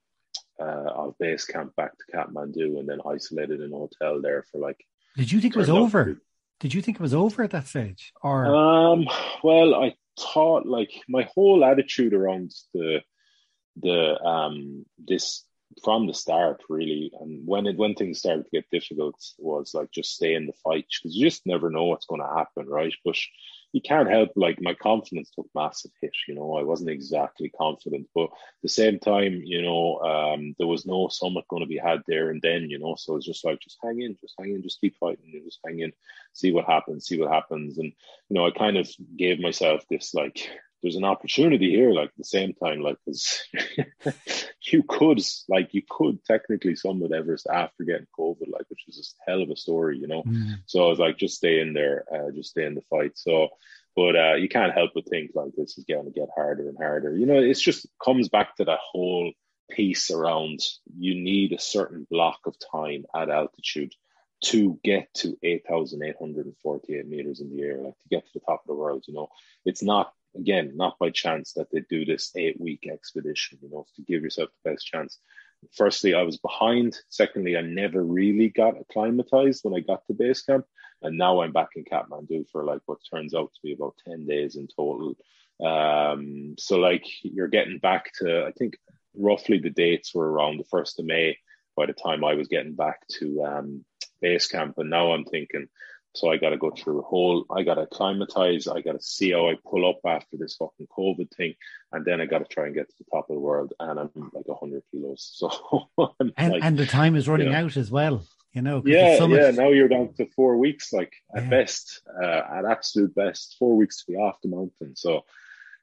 [0.59, 4.59] uh, of base camp back to Kathmandu, and then isolated in a hotel there for
[4.59, 4.83] like.
[5.15, 6.19] Did you think it was over?
[6.59, 9.07] Did you think it was over at that stage, or um,
[9.43, 13.01] well, I thought like my whole attitude around the
[13.81, 15.43] the um this
[15.83, 19.91] from the start really, and when it when things started to get difficult was like
[19.91, 22.93] just stay in the fight because you just never know what's going to happen, right?
[23.05, 23.15] But
[23.77, 26.15] you can't help like my confidence took massive hit.
[26.27, 30.65] You know, I wasn't exactly confident, but at the same time, you know, um, there
[30.65, 32.71] was no summit going to be had there and then.
[32.71, 35.25] You know, so it's just like just hang in, just hang in, just keep fighting,
[35.27, 35.93] you just hang in,
[36.33, 37.93] see what happens, see what happens, and
[38.29, 40.49] you know, I kind of gave myself this like.
[40.81, 43.43] There's an opportunity here, like at the same time, like because
[44.61, 49.31] you could, like you could technically summit Everest after getting COVID, like which is a
[49.31, 50.23] hell of a story, you know.
[50.23, 50.59] Mm.
[50.65, 53.17] So I was like, just stay in there, uh, just stay in the fight.
[53.17, 53.49] So,
[53.95, 56.77] but uh, you can't help but think like this is going to get harder and
[56.77, 57.17] harder.
[57.17, 59.31] You know, it's just comes back to that whole
[59.69, 60.61] piece around
[60.97, 63.93] you need a certain block of time at altitude
[64.43, 68.67] to get to 8,848 meters in the air, like to get to the top of
[68.67, 69.03] the world.
[69.07, 69.29] You know,
[69.65, 73.59] it's not again not by chance that they do this eight week expedition.
[73.61, 75.19] You know, to give yourself the best chance
[75.73, 76.99] firstly, I was behind.
[77.09, 80.65] Secondly, I never really got acclimatized when I got to base camp.
[81.01, 84.25] And now I'm back in Kathmandu for like what turns out to be about 10
[84.25, 85.15] days in total.
[85.63, 88.77] Um, so like you're getting back to, I think
[89.15, 91.37] roughly the dates were around the first of May
[91.75, 93.85] by the time I was getting back to um,
[94.21, 94.75] base camp.
[94.77, 95.67] And now I'm thinking,
[96.17, 98.67] so I got to go through a whole, I got to acclimatize.
[98.67, 101.53] I got to see how I pull up after this fucking COVID thing.
[101.91, 103.73] And then I got to try and get to the top of the world.
[103.79, 105.37] And I'm like 100 kilos.
[105.97, 108.25] So and like, and the time is running out as well.
[108.53, 108.81] You know.
[108.85, 109.51] yeah, summit- yeah.
[109.51, 111.49] Now you're down to four weeks, like at Yeah.
[111.49, 114.95] best, uh, at absolute best, four weeks to be off the mountain.
[114.95, 115.25] So,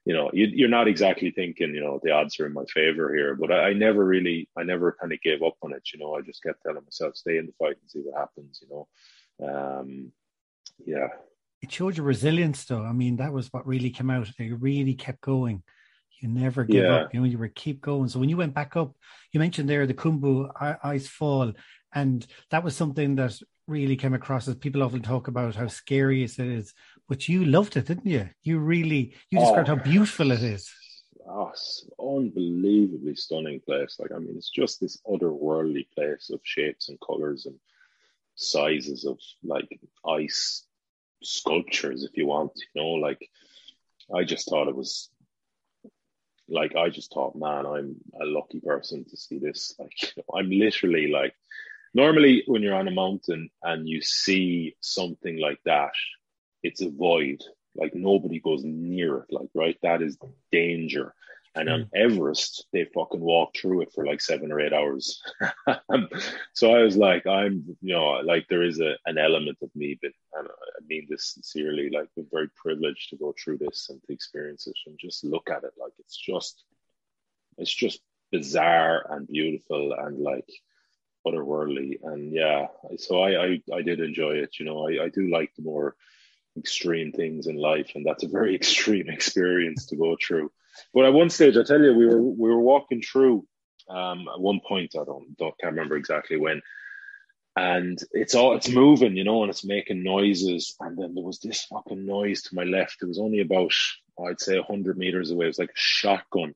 [0.05, 3.14] you know, you, you're not exactly thinking, you know, the odds are in my favor
[3.14, 3.37] here.
[3.37, 5.83] But I, I never really, I never kind of gave up on it.
[5.92, 8.61] You know, I just kept telling myself, stay in the fight and see what happens.
[8.61, 8.88] You know,
[9.49, 10.12] um,
[10.85, 11.09] yeah,
[11.63, 12.83] it showed your resilience though.
[12.83, 14.29] I mean, that was what really came out.
[14.39, 15.63] You really kept going.
[16.21, 16.95] You never give Yeah.
[16.97, 17.15] up.
[17.15, 18.09] You know, you were keep going.
[18.09, 18.95] So when you went back up,
[19.33, 20.51] you mentioned there the Khumbu
[20.83, 21.53] ice fall,
[21.95, 26.23] and that was something that really came across as people often talk about how scary
[26.23, 26.75] it is,
[27.09, 28.29] but you loved it, didn't you?
[28.43, 30.71] You really you described oh, how beautiful it is.
[31.27, 31.53] Oh,
[31.99, 33.97] unbelievably stunning place.
[33.99, 37.59] Like I mean, it's just this otherworldly place of shapes and colors and
[38.37, 39.68] sizes of like
[40.07, 40.64] ice
[41.23, 42.53] sculptures, if you want.
[42.75, 43.29] You know, like
[44.14, 45.11] I just thought it was
[46.49, 49.75] like I just thought, man, I'm a lucky person to see this.
[49.81, 51.35] Like I'm literally like
[51.94, 55.92] normally when you're on a mountain and you see something like that,
[56.62, 57.42] it's a void.
[57.75, 59.27] Like nobody goes near it.
[59.31, 60.18] Like right, that is
[60.53, 61.14] danger.
[61.57, 61.97] And on hmm.
[61.97, 65.23] Everest, they fucking walk through it for like seven or eight hours.
[66.55, 69.97] so I was like, I'm, you know, like there is a, an element of me,
[70.01, 74.03] but and I mean this sincerely, like I'm very privileged to go through this and
[74.03, 75.73] to experience it and just look at it.
[75.81, 76.64] Like it's just,
[77.57, 78.01] it's just
[78.33, 80.51] bizarre and beautiful and like
[81.25, 81.99] otherworldly.
[82.03, 82.67] And yeah,
[82.99, 84.59] so I, I, I did enjoy it.
[84.59, 85.95] You know, I, I do like the more
[86.57, 90.51] extreme things in life, and that's a very extreme experience to go through.
[90.93, 93.47] But at one stage, I tell you, we were we were walking through.
[93.89, 96.63] Um, at one point, I don't, don't can't remember exactly when,
[97.57, 100.75] and it's all it's moving, you know, and it's making noises.
[100.81, 103.03] And then there was this fucking noise to my left.
[103.03, 103.73] It was only about
[104.27, 105.47] I'd say hundred meters away.
[105.47, 106.55] It was like a shotgun,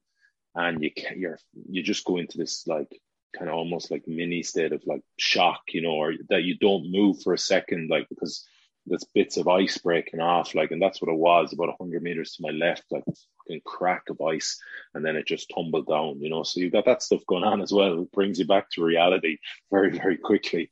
[0.55, 2.89] and you can, you're you just go into this like
[3.37, 6.91] kind of almost like mini state of like shock, you know, or that you don't
[6.91, 8.47] move for a second, like because
[8.87, 12.33] there's bits of ice breaking off, like, and that's what it was about 100 meters
[12.33, 13.05] to my left, like
[13.49, 14.59] fucking crack of ice,
[14.95, 16.43] and then it just tumbled down, you know.
[16.43, 18.03] So you've got that stuff going on as well.
[18.03, 19.39] It brings you back to reality
[19.71, 20.71] very, very quickly.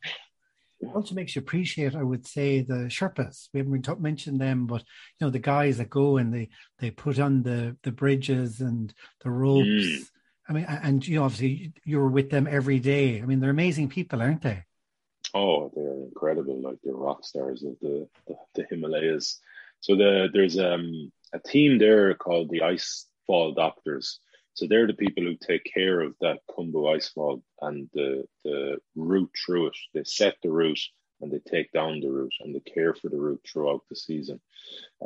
[0.81, 3.49] It also makes you appreciate, I would say, the Sherpas.
[3.55, 4.83] We haven't t- mentioned them, but
[5.19, 8.93] you know the guys that go and they they put on the the bridges and
[9.23, 9.67] the ropes.
[9.67, 10.05] Mm.
[10.49, 13.21] I mean, and you know, obviously you're with them every day.
[13.21, 14.65] I mean, they're amazing people, aren't they?
[15.35, 16.61] Oh, they're incredible!
[16.61, 19.41] Like they're rock stars of the the, the Himalayas.
[19.81, 24.21] So the there's um a team there called the Ice Fall Doctors.
[24.55, 29.31] So they're the people who take care of that Khumbu icefall and the the route
[29.45, 29.77] through it.
[29.93, 30.81] They set the route
[31.21, 34.41] and they take down the route and they care for the route throughout the season.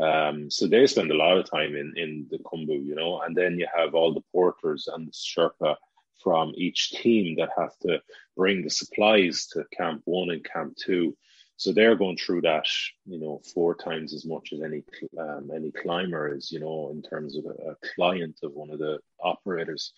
[0.00, 3.36] Um, so they spend a lot of time in in the Khumbu, you know, and
[3.36, 5.74] then you have all the porters and the Sherpa
[6.22, 8.00] from each team that have to
[8.36, 11.16] bring the supplies to Camp One and Camp Two.
[11.60, 12.64] So they're going through that,
[13.04, 14.82] you know, four times as much as any
[15.18, 18.78] um, any climber is, you know, in terms of a, a client of one of
[18.78, 19.92] the operators.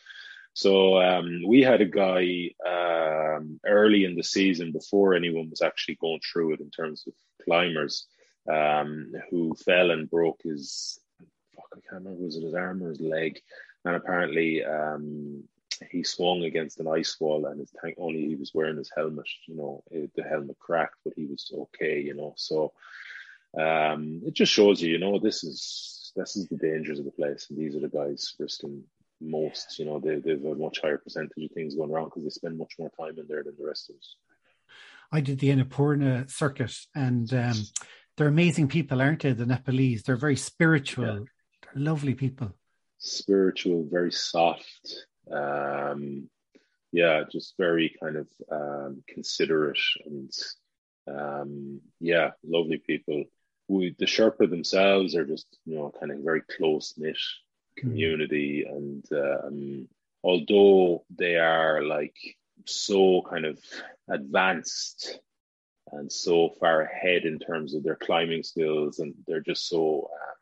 [0.55, 5.98] So um, we had a guy um, early in the season before anyone was actually
[6.01, 7.12] going through it in terms of
[7.44, 8.09] climbers
[8.51, 10.98] um, who fell and broke his
[11.55, 13.40] fuck I can't remember was it his arm or his leg,
[13.85, 15.44] and apparently um,
[15.90, 19.28] he swung against an ice wall and his tank only he was wearing his helmet.
[19.46, 22.00] You know it, the helmet cracked, but he was okay.
[22.00, 22.72] You know so
[23.58, 27.10] um, it just shows you you know this is this is the dangers of the
[27.10, 28.84] place and these are the guys risking
[29.22, 29.78] most.
[29.78, 32.30] You know, they, they have a much higher percentage of things going wrong because they
[32.30, 34.16] spend much more time in there than the rest of us.
[35.10, 37.54] I did the Annapurna circuit, and um,
[38.16, 39.32] they're amazing people, aren't they?
[39.32, 41.24] The Nepalese, they're very spiritual, yeah.
[41.62, 42.52] they're lovely people.
[42.98, 45.06] Spiritual, very soft.
[45.30, 46.28] Um,
[46.92, 50.30] yeah, just very kind of um, considerate and
[51.08, 53.24] um, yeah, lovely people.
[53.68, 57.18] We, the Sherpa themselves are just you know kind of very close knit
[57.76, 59.88] community and um,
[60.22, 62.16] although they are like
[62.66, 63.58] so kind of
[64.08, 65.18] advanced
[65.92, 70.35] and so far ahead in terms of their climbing skills and they're just so um,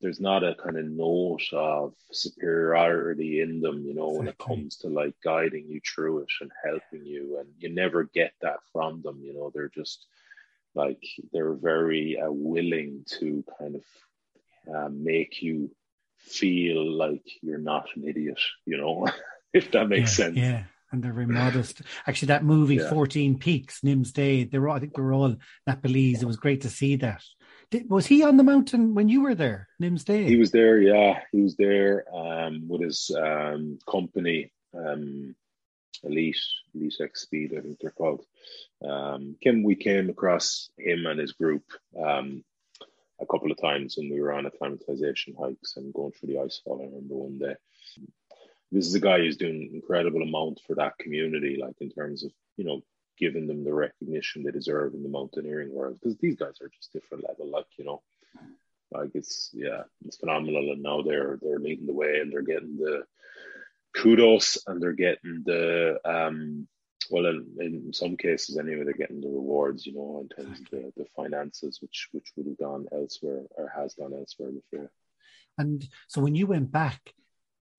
[0.00, 4.76] there's not a kind of note of superiority in them you know when it comes
[4.76, 9.02] to like guiding you through it and helping you and you never get that from
[9.02, 10.06] them you know they're just
[10.74, 13.82] like they're very uh, willing to kind of
[14.74, 15.70] uh, make you
[16.18, 19.06] feel like you're not an idiot, you know,
[19.52, 20.36] if that makes yeah, sense.
[20.36, 20.62] Yeah.
[20.92, 21.82] And they're very modest.
[22.08, 22.90] Actually, that movie, yeah.
[22.90, 26.20] 14 Peaks, Nimsdai, they were, I think they were all Nepalese.
[26.20, 27.22] It was great to see that.
[27.70, 30.26] Did, was he on the mountain when you were there, Nimsdai?
[30.26, 31.20] He was there, yeah.
[31.30, 35.36] He was there um, with his um, company, um,
[36.02, 36.36] Elite,
[36.74, 38.24] Elite Exped, I think they're called.
[38.84, 41.62] Um, Kim, we came across him and his group
[41.96, 42.42] um,
[43.20, 46.80] a couple of times when we were on acclimatization hikes and going through the icefall.
[46.80, 47.54] I remember one day.
[48.72, 52.32] This is a guy who's doing incredible amount for that community, like in terms of
[52.56, 52.82] you know
[53.18, 56.92] giving them the recognition they deserve in the mountaineering world because these guys are just
[56.92, 57.50] different level.
[57.50, 58.02] Like you know,
[58.90, 62.76] like it's yeah, it's phenomenal, and now they're they're leading the way and they're getting
[62.76, 63.04] the
[63.96, 66.68] kudos and they're getting the um
[67.10, 70.78] well, in, in, some cases anyway, they're getting the rewards, you know, in terms exactly.
[70.84, 74.90] of the, the finances, which which would have gone elsewhere or has gone elsewhere before.
[75.58, 77.12] And so when you went back,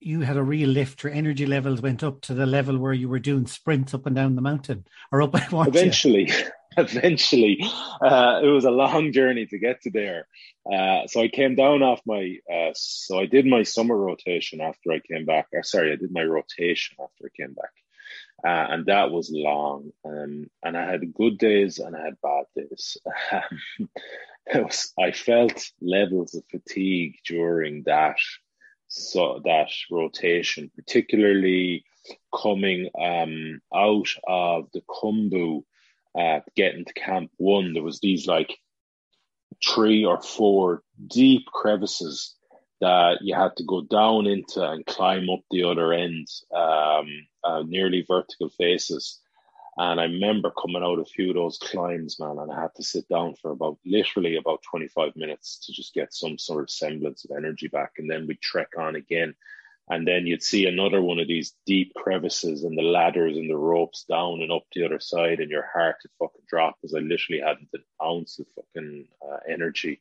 [0.02, 1.04] you had a real lift.
[1.04, 4.16] Your energy levels went up to the level where you were doing sprints up and
[4.16, 5.36] down the mountain, or up.
[5.54, 6.30] Eventually,
[6.78, 7.60] eventually,
[8.02, 10.28] uh, it was a long journey to get to there.
[10.72, 12.38] Uh, so I came down off my.
[12.52, 15.48] Uh, so I did my summer rotation after I came back.
[15.54, 17.72] Or sorry, I did my rotation after I came back.
[18.44, 19.92] Uh, and that was long.
[20.04, 22.98] Um, and I had good days and I had bad days.
[24.56, 28.18] was, I felt levels of fatigue during that
[28.92, 31.86] so that rotation, particularly
[32.36, 35.64] coming um, out of the Khumbu,
[36.14, 38.58] uh, getting to Camp One, there was these like
[39.66, 42.36] three or four deep crevices
[42.82, 47.08] that you had to go down into and climb up the other end, um,
[47.46, 49.22] uh, nearly vertical faces.
[49.84, 52.84] And I remember coming out a few of those climbs, man, and I had to
[52.84, 57.26] sit down for about literally about 25 minutes to just get some sort of semblance
[57.26, 57.94] of energy back.
[57.98, 59.34] And then we'd trek on again.
[59.90, 63.58] And then you'd see another one of these deep crevices and the ladders and the
[63.58, 67.00] ropes down and up the other side, and your heart would fucking drop because I
[67.00, 70.00] literally hadn't an ounce of fucking uh, energy.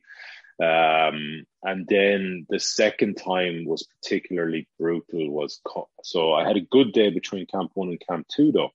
[0.61, 5.31] Um, and then the second time was particularly brutal.
[5.31, 8.69] Was co- so I had a good day between camp one and camp two, though.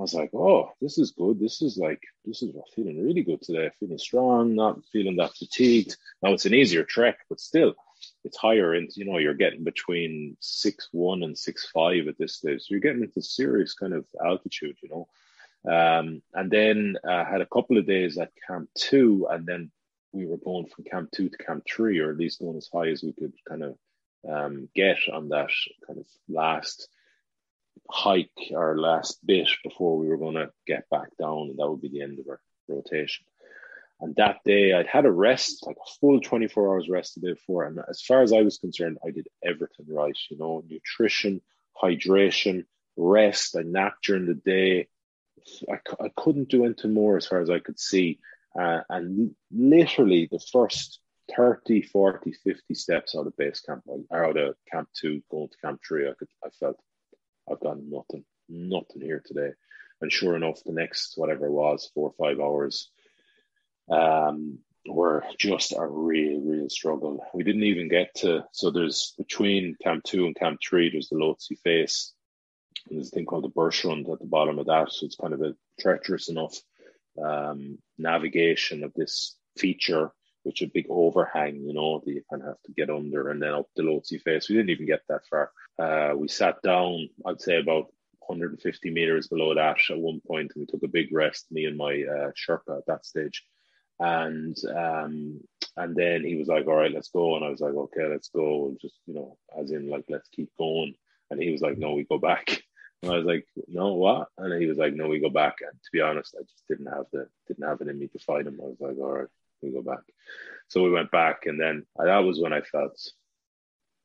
[0.00, 1.38] I was like, oh, this is good.
[1.38, 3.70] This is like, this is feeling really good today.
[3.78, 5.98] Feeling strong, not feeling that fatigued.
[6.22, 7.74] Now it's an easier trek, but still,
[8.24, 8.72] it's higher.
[8.72, 12.62] And you know, you're getting between six one and six five at this stage.
[12.62, 15.08] So you're getting into serious kind of altitude, you know.
[15.70, 19.70] Um, and then I uh, had a couple of days at camp two, and then
[20.12, 22.88] we were going from camp two to camp three, or at least going as high
[22.88, 23.76] as we could kind of
[24.26, 25.50] um, get on that
[25.86, 26.88] kind of last
[27.90, 31.80] hike our last bit before we were going to get back down, and that would
[31.80, 33.24] be the end of our rotation.
[34.00, 37.34] And that day, I'd had a rest, like a full 24 hours rest the day
[37.34, 37.64] before.
[37.64, 40.16] And as far as I was concerned, I did everything right.
[40.30, 41.42] You know, nutrition,
[41.80, 42.64] hydration,
[42.96, 43.56] rest.
[43.56, 44.88] I napped during the day.
[45.70, 48.20] I, I couldn't do anything more as far as I could see.
[48.58, 51.00] Uh, and literally, the first
[51.36, 55.80] 30, 40, 50 steps out of base camp, out of camp two, going to camp
[55.86, 56.80] three, I could, I felt
[57.50, 59.50] I've got nothing, nothing here today.
[60.00, 62.90] And sure enough, the next whatever it was, four or five hours,
[63.90, 67.24] um, were just a real, real struggle.
[67.34, 71.16] We didn't even get to so there's between camp two and camp three, there's the
[71.16, 72.12] Lhotse face.
[72.88, 74.90] And there's a thing called the Bergschrund at the bottom of that.
[74.90, 76.56] So it's kind of a treacherous enough
[77.22, 80.12] um, navigation of this feature,
[80.44, 83.42] which a big overhang, you know, that you kind of have to get under and
[83.42, 84.48] then up the Lhotse face.
[84.48, 85.50] We didn't even get that far.
[85.78, 87.86] Uh, we sat down, I'd say about
[88.30, 91.76] 150 meters below that at one point, and we took a big rest, me and
[91.76, 93.44] my uh, Sherpa at that stage.
[93.98, 95.40] And um,
[95.76, 98.28] and then he was like, "All right, let's go." And I was like, "Okay, let's
[98.28, 100.94] go." And just you know, as in like, let's keep going.
[101.30, 102.62] And he was like, "No, we go back."
[103.02, 105.72] And I was like, "No, what?" And he was like, "No, we go back." And
[105.72, 108.46] to be honest, I just didn't have the didn't have it in me to fight
[108.46, 108.60] him.
[108.62, 109.28] I was like, "All right,
[109.62, 110.02] we go back."
[110.68, 113.00] So we went back, and then that was when I felt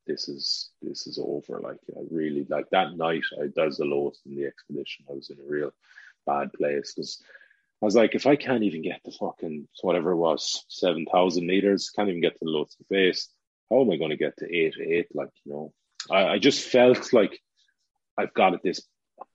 [0.06, 1.60] this is this is over.
[1.60, 3.24] Like I really like that night.
[3.40, 5.06] I was the lowest in the expedition.
[5.10, 5.72] I was in a real
[6.26, 7.22] bad place because
[7.82, 11.46] I was like, if I can't even get to fucking whatever it was, seven thousand
[11.46, 13.30] meters, can't even get to the Lhotse face.
[13.70, 15.08] How am I going to get to eight eight?
[15.14, 15.74] Like you know,
[16.10, 17.40] I, I just felt like
[18.18, 18.62] I've got it.
[18.64, 18.82] This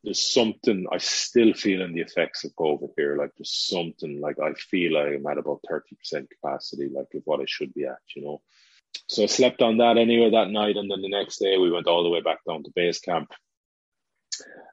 [0.05, 3.17] there's something I still feeling the effects of COVID here.
[3.17, 7.41] Like there's something like I feel I'm at about thirty percent capacity, like of what
[7.41, 7.99] I should be at.
[8.15, 8.43] You know,
[9.11, 11.89] so I slept on that anyway that night, and then the next day we went
[11.89, 13.33] all the way back down to base camp.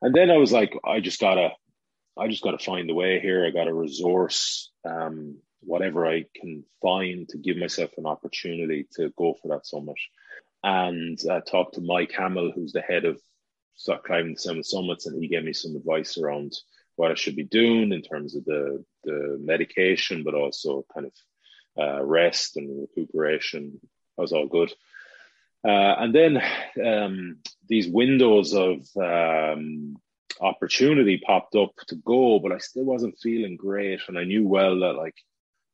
[0.01, 1.49] And then I was like, I just gotta,
[2.15, 3.45] I just gotta find a way here.
[3.45, 9.35] I gotta resource um, whatever I can find to give myself an opportunity to go
[9.41, 9.97] for that summit.
[10.63, 13.19] And uh, talked to Mike Hamill, who's the head of
[14.05, 16.53] climbing the seven summits, and he gave me some advice around
[16.95, 21.13] what I should be doing in terms of the the medication, but also kind of
[21.79, 23.79] uh, rest and recuperation
[24.21, 24.71] was all good.
[25.65, 26.41] Uh, and then
[26.85, 27.37] um,
[27.67, 29.97] these windows of um,
[30.39, 34.01] opportunity popped up to go, but I still wasn't feeling great.
[34.07, 35.15] And I knew well that like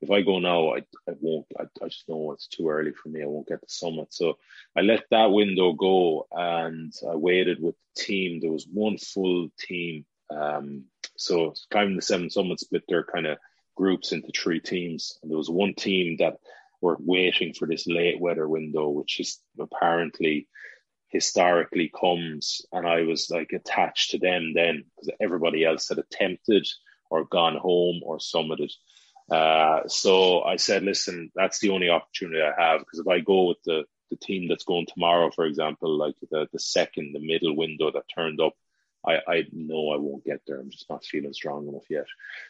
[0.03, 0.79] if I go now, I,
[1.09, 1.47] I won't.
[1.57, 3.23] I, I just know it's too early for me.
[3.23, 4.13] I won't get the summit.
[4.13, 4.37] So
[4.75, 8.39] I let that window go, and I waited with the team.
[8.39, 10.05] There was one full team.
[10.29, 10.85] Um,
[11.15, 13.37] so climbing the seven summits split their kind of
[13.75, 16.37] groups into three teams, and there was one team that
[16.83, 20.47] were waiting for this late weather window, which is apparently
[21.07, 26.67] historically comes, and I was like attached to them then because everybody else had attempted
[27.09, 28.71] or gone home or summited.
[29.31, 33.45] Uh, so I said, listen, that's the only opportunity I have because if I go
[33.45, 37.55] with the the team that's going tomorrow, for example, like the the second, the middle
[37.55, 38.53] window that turned up,
[39.05, 40.59] I, I know I won't get there.
[40.59, 42.05] I'm just not feeling strong enough yet.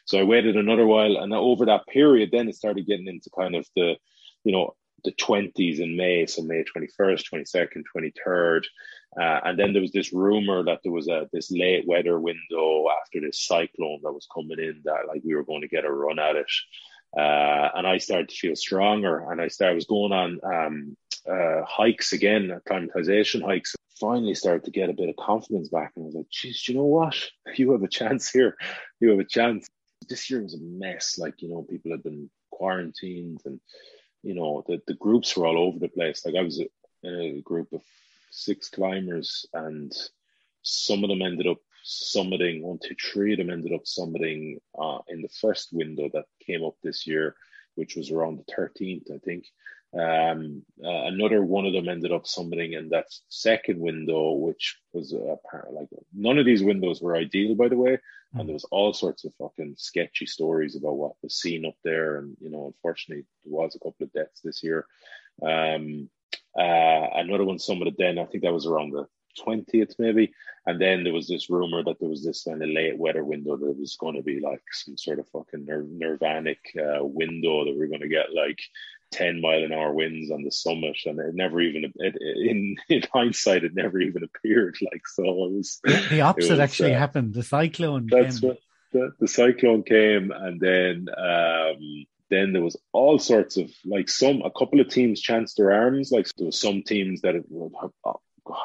[0.06, 3.56] So I waited another while, and over that period, then it started getting into kind
[3.56, 3.96] of the,
[4.44, 8.62] you know, the 20s in May, so May 21st, 22nd, 23rd.
[9.20, 12.88] Uh, and then there was this rumor that there was a this late weather window
[13.02, 15.92] after this cyclone that was coming in that like we were going to get a
[15.92, 16.48] run at it.
[17.16, 20.98] Uh, and I started to feel stronger, and I started I was going on um,
[21.30, 23.76] uh, hikes again, acclimatization hikes.
[24.00, 26.74] Finally, started to get a bit of confidence back, and I was like, "Geez, you
[26.76, 27.16] know what?
[27.56, 28.58] You have a chance here.
[29.00, 29.68] You have a chance."
[30.10, 31.20] This year was a mess.
[31.20, 33.60] Like you know, people had been quarantined, and
[34.24, 36.26] you know the the groups were all over the place.
[36.26, 36.60] Like I was
[37.04, 37.82] in a group of
[38.32, 39.92] six climbers, and
[40.64, 42.62] some of them ended up summiting.
[42.62, 46.64] One, two, three of them ended up summiting uh, in the first window that came
[46.64, 47.36] up this year,
[47.76, 49.46] which was around the 13th, I think.
[49.98, 55.14] Um, uh, another one of them ended up summiting in that second window, which was
[55.14, 58.00] apparently like none of these windows were ideal, by the way.
[58.36, 58.40] Mm.
[58.40, 62.18] And there was all sorts of fucking sketchy stories about what was seen up there.
[62.18, 64.88] And, you know, unfortunately, there was a couple of deaths this year.
[65.44, 66.10] Um,
[66.58, 69.08] uh, another one summited then, I think that was around the
[69.46, 70.32] 20th maybe
[70.66, 73.58] and then there was this rumor that there was this kind of late weather window
[73.58, 77.76] that was going to be like some sort of fucking nir- nirvanic uh, window that
[77.76, 78.60] we are going to get like
[79.14, 83.04] 10 mile an hour winds on the summit and it never even it, in in
[83.14, 87.34] hindsight it never even appeared like so it was the opposite was, actually uh, happened
[87.34, 88.50] the cyclone that's came.
[88.50, 88.58] what
[88.92, 94.42] the, the cyclone came and then um then there was all sorts of like some
[94.42, 97.36] a couple of teams chanced their arms like there was some teams that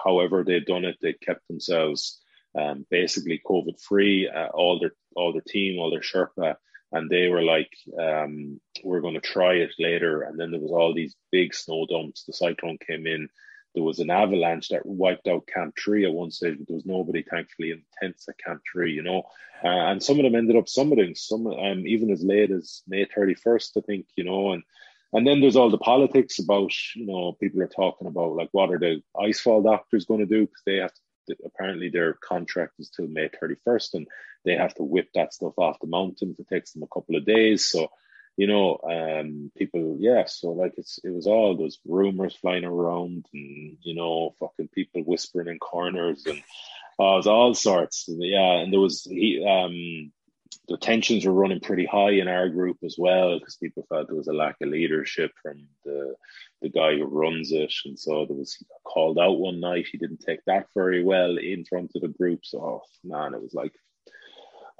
[0.04, 2.20] however they'd done it, they kept themselves
[2.58, 4.28] um, basically COVID free.
[4.28, 6.56] Uh, all their all their team, all their Sherpa,
[6.92, 10.72] and they were like, um, "We're going to try it later." And then there was
[10.72, 12.24] all these big snow dumps.
[12.24, 13.28] The cyclone came in.
[13.74, 16.86] There was an avalanche that wiped out Camp Tree at one stage, but there was
[16.86, 19.24] nobody, thankfully, in tents at Camp Tree, you know.
[19.62, 23.04] Uh, and some of them ended up summiting, some um, even as late as May
[23.04, 24.52] 31st, I think, you know.
[24.52, 24.62] And
[25.12, 28.70] and then there's all the politics about, you know, people are talking about like what
[28.70, 31.00] are the icefall doctors going to do because they have to,
[31.44, 34.08] apparently their contract is till May 31st and
[34.44, 36.36] they have to whip that stuff off the mountain.
[36.38, 37.66] It takes them a couple of days.
[37.66, 37.88] So,
[38.36, 40.24] you know, um, people, yeah.
[40.26, 45.02] So like it's it was all those rumors flying around and you know, fucking people
[45.02, 46.38] whispering in corners and
[47.00, 48.04] uh, it was all sorts.
[48.08, 50.12] Yeah, and there was he um
[50.68, 54.16] the tensions were running pretty high in our group as well because people felt there
[54.16, 56.14] was a lack of leadership from the
[56.60, 59.86] the guy who runs it, and so there was called out one night.
[59.90, 62.40] He didn't take that very well in front of the group.
[62.44, 63.72] So oh, man, it was like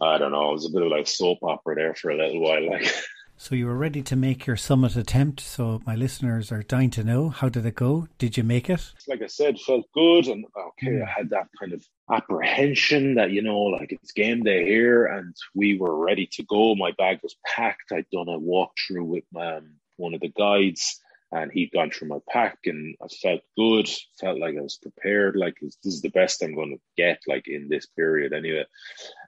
[0.00, 2.40] I don't know, it was a bit of like soap opera there for a little
[2.40, 2.92] while, like.
[3.40, 5.38] So you were ready to make your summit attempt.
[5.38, 8.08] So my listeners are dying to know how did it go?
[8.18, 8.92] Did you make it?
[9.06, 13.40] Like I said, felt good, and okay, I had that kind of apprehension that you
[13.42, 16.74] know, like it's game day here, and we were ready to go.
[16.74, 17.92] My bag was packed.
[17.92, 22.18] I'd done a walkthrough with um, one of the guides, and he'd gone through my
[22.28, 23.88] pack, and I felt good.
[24.20, 25.36] Felt like I was prepared.
[25.36, 28.66] Like this is the best I'm going to get, like in this period anyway.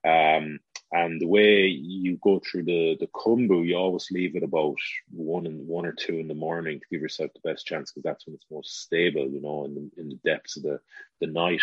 [0.05, 0.59] Um,
[0.93, 4.76] and the way you go through the the Khumbu, you always leave it about
[5.12, 8.03] one and one or two in the morning to give yourself the best chance because
[8.03, 10.80] that's when it's most stable, you know, in the in the depths of the
[11.20, 11.62] the night.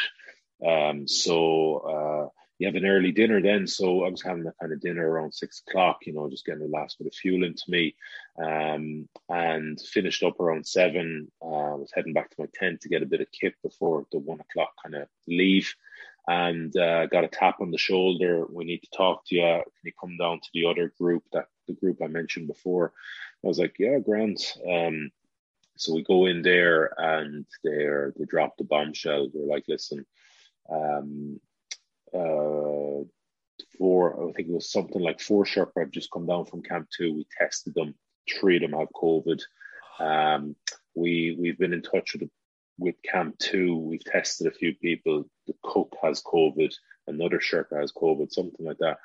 [0.65, 3.67] Um, so uh, you have an early dinner then.
[3.67, 6.61] So I was having that kind of dinner around six o'clock, you know, just getting
[6.61, 7.95] the last bit of fuel into me,
[8.41, 11.29] um, and finished up around seven.
[11.41, 14.05] Uh, I was heading back to my tent to get a bit of kit before
[14.11, 15.75] the one o'clock kind of leave
[16.27, 18.45] and uh, got a tap on the shoulder.
[18.49, 19.41] We need to talk to you.
[19.41, 22.93] Can you come down to the other group, that the group I mentioned before?
[23.43, 24.57] I was like, yeah, Grant.
[24.69, 25.09] Um,
[25.77, 29.29] so we go in there and they're, they drop the bombshell.
[29.33, 30.05] They're like, listen,
[30.69, 31.39] um,
[32.13, 33.03] uh,
[33.77, 36.87] four, I think it was something like four Sherpa have just come down from Camp
[36.95, 37.13] Two.
[37.13, 37.95] We tested them.
[38.39, 39.41] Three of them have COVID.
[39.99, 40.55] Um,
[40.93, 42.29] we we've been in touch with
[42.77, 45.25] with Camp Two, we've tested a few people.
[45.47, 46.73] The cook has COVID,
[47.07, 48.97] another Sherpa has COVID, something like that.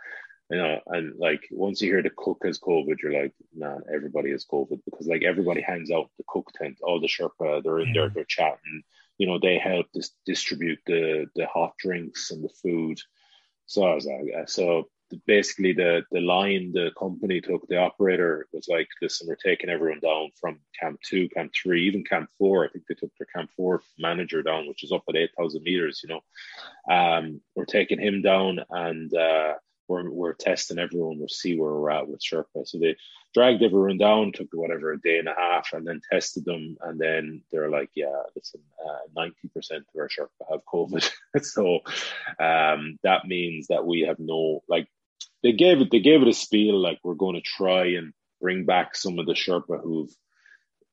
[0.51, 4.33] You know, and like once you hear the cook has COVID, you're like, man, everybody
[4.33, 7.89] has COVID because like everybody hangs out the cook tent, all the Sherpa, they're in
[7.89, 8.03] yeah.
[8.03, 8.83] there, they're chatting.
[9.19, 12.99] You know, they help dis- distribute the the hot drinks and the food.
[13.67, 14.89] So I was like, so
[15.27, 20.01] basically the the line the company took, the operator was like, listen, we're taking everyone
[20.01, 22.65] down from camp two, camp three, even camp four.
[22.65, 25.63] I think they took their camp four manager down, which is up at eight thousand
[25.63, 26.03] meters.
[26.03, 29.13] You know, um, we're taking him down and.
[29.15, 29.55] Uh,
[29.89, 31.19] we're, we're testing everyone.
[31.19, 32.67] We'll see where we're at with Sherpa.
[32.67, 32.97] So they
[33.35, 36.77] dragged everyone down, took whatever a day and a half, and then tested them.
[36.83, 41.11] And then they're like, "Yeah, listen, uh, ninety uh, percent of our Sherpa have COVID."
[41.43, 41.81] so
[42.39, 44.89] um, that means that we have no like.
[45.43, 45.91] They gave it.
[45.91, 49.27] They gave it a spiel like we're going to try and bring back some of
[49.27, 50.15] the Sherpa who've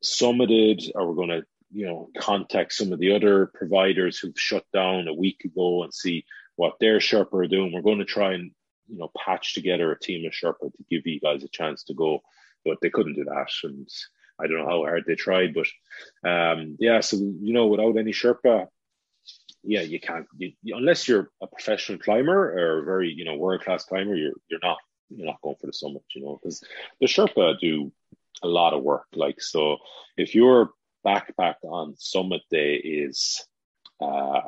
[0.04, 4.66] summited, or we're going to you know contact some of the other providers who've shut
[4.74, 6.26] down a week ago and see
[6.56, 7.72] what their Sherpa are doing.
[7.74, 8.52] We're going to try and
[8.88, 11.94] you know patch together a team of Sherpa to give you guys a chance to
[11.94, 12.22] go,
[12.66, 13.88] but they couldn't do that, and
[14.40, 15.68] I don't know how hard they tried, but
[16.28, 17.02] um, yeah.
[17.02, 18.68] So you know, without any Sherpa,
[19.64, 23.64] yeah, you can't you, unless you're a professional climber or a very you know world
[23.64, 24.16] class climber.
[24.16, 24.78] You're you're not
[25.10, 26.64] you're not going for the summit, you know, because
[27.00, 27.92] the Sherpa do
[28.44, 29.06] a lot of work.
[29.14, 29.78] Like so,
[30.18, 30.72] if your
[31.06, 33.46] backpack on summit day is
[34.02, 34.42] uh,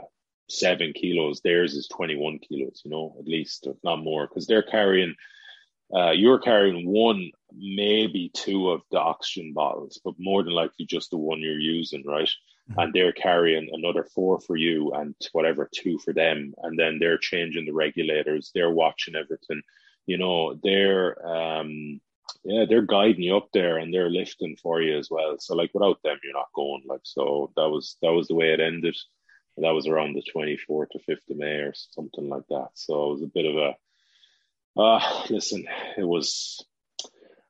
[0.50, 4.64] seven kilos, theirs is 21 kilos, you know, at least, if not more, because they're
[4.64, 5.16] carrying,
[5.96, 11.12] uh, you're carrying one, maybe two of the oxygen bottles, but more than likely just
[11.12, 12.30] the one you're using, right?
[12.78, 16.54] And they're carrying another four for you and whatever, two for them.
[16.64, 19.62] And then they're changing the regulators, they're watching everything,
[20.06, 22.00] you know, they're, um,
[22.46, 25.36] yeah, they're guiding you up there and they're lifting for you as well.
[25.40, 26.84] So like without them, you're not going.
[26.86, 28.96] Like so, that was that was the way it ended
[29.58, 32.70] that was around the 24th to 5th of May or something like that.
[32.74, 35.66] So it was a bit of a, uh, listen,
[35.98, 36.66] it was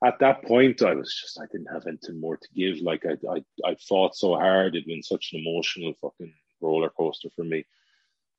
[0.03, 2.77] at that point, I was just, I didn't have anything more to give.
[2.81, 4.75] Like I, I, I fought so hard.
[4.75, 7.65] It'd been such an emotional fucking roller coaster for me.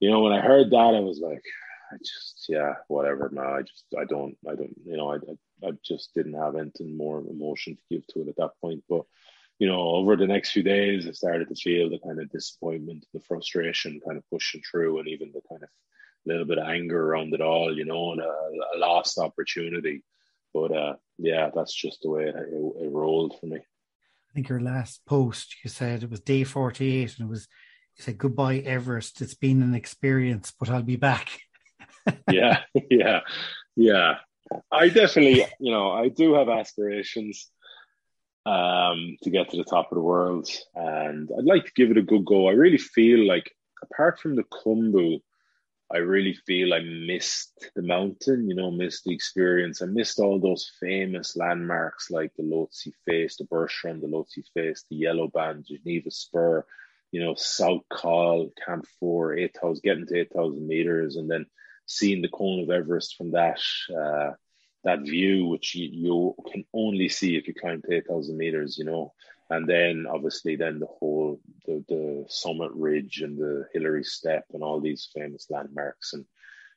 [0.01, 1.45] You know, when I heard that, I was like,
[1.93, 3.47] I just, yeah, whatever, man.
[3.47, 6.97] I just, I don't, I don't, you know, I, I, I just didn't have anything
[6.97, 8.83] more emotion to give to it at that point.
[8.89, 9.03] But
[9.59, 13.07] you know, over the next few days, I started to feel the kind of disappointment,
[13.15, 15.69] the frustration kind of pushing through, and even the kind of
[16.27, 20.03] little bit of anger around it all, you know, and a, a lost opportunity.
[20.55, 23.59] But uh, yeah, that's just the way it, it, it, rolled for me.
[23.59, 27.49] I think your last post, you said it was day 48, and it was,
[27.97, 29.21] you said, goodbye, Everest.
[29.21, 31.29] It's been an experience, but I'll be back.
[32.31, 33.21] yeah, yeah,
[33.77, 34.19] yeah.
[34.71, 37.51] I definitely, you know, I do have aspirations
[38.47, 40.49] um, to get to the top of the world.
[40.75, 42.49] And I'd like to give it a good go.
[42.49, 43.51] I really feel like,
[43.83, 45.21] apart from the Khumbu,
[45.95, 49.83] I really feel I missed the mountain, you know, missed the experience.
[49.83, 54.85] I missed all those famous landmarks like the Lhotse Face, the Bergschrund, the Lhotse Face,
[54.89, 56.65] the Yellow Band, Geneva Spur,
[57.11, 61.45] you know, South Col, Camp 4, 8,000, getting to 8,000 meters, and then
[61.85, 63.61] seeing the cone of Everest from that.
[63.95, 64.33] Uh,
[64.85, 68.85] that view which you, you can only see if you climb to 8,000 meters, you
[68.85, 69.13] know,
[69.53, 74.63] and then obviously then the whole the, the summit ridge and the Hillary Step and
[74.63, 76.15] all these famous landmarks.
[76.15, 76.25] And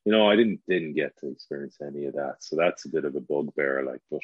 [0.04, 2.38] you know I didn't didn't get to experience any of that.
[2.40, 4.22] So that's a bit of a bugbear like but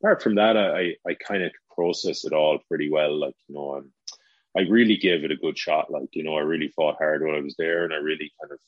[0.00, 3.74] apart from that I I kind of process it all pretty well like you know
[3.76, 3.92] I'm
[4.56, 5.90] I really gave it a good shot.
[5.90, 8.52] Like you know I really fought hard when I was there and I really kind
[8.52, 8.58] of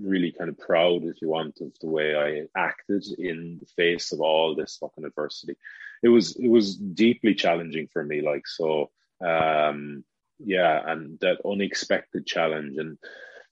[0.00, 4.12] really kind of proud, if you want, of the way I acted in the face
[4.12, 5.56] of all this fucking adversity.
[6.02, 8.90] It was it was deeply challenging for me, like so.
[9.24, 10.04] Um,
[10.38, 12.98] yeah, and that unexpected challenge, and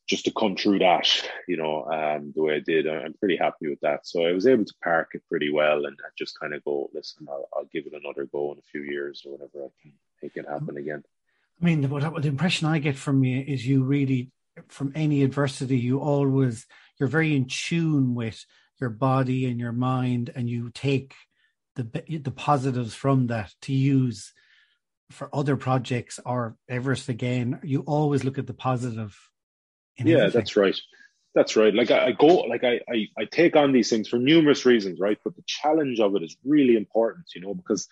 [0.09, 1.09] just to come through that,
[1.47, 4.07] you know, um, the way I did, I'm pretty happy with that.
[4.07, 7.26] So I was able to park it pretty well, and just kind of go, listen,
[7.30, 10.36] I'll, I'll give it another go in a few years or whatever I can make
[10.36, 11.05] it happen again.
[11.61, 14.32] I mean, what, the impression I get from you is you really
[14.68, 16.66] from any adversity, you always
[16.99, 18.45] you're very in tune with
[18.80, 21.14] your body and your mind, and you take
[21.77, 24.33] the the positives from that to use
[25.11, 27.61] for other projects or Everest again.
[27.62, 29.16] You always look at the positive.
[29.99, 30.31] yeah, everything.
[30.33, 30.77] that's right.
[31.35, 31.75] That's right.
[31.75, 35.01] Like I, I go, like I, I, I take on these things for numerous reasons,
[35.01, 35.18] right?
[35.25, 37.89] But the challenge of it is really important, you know, because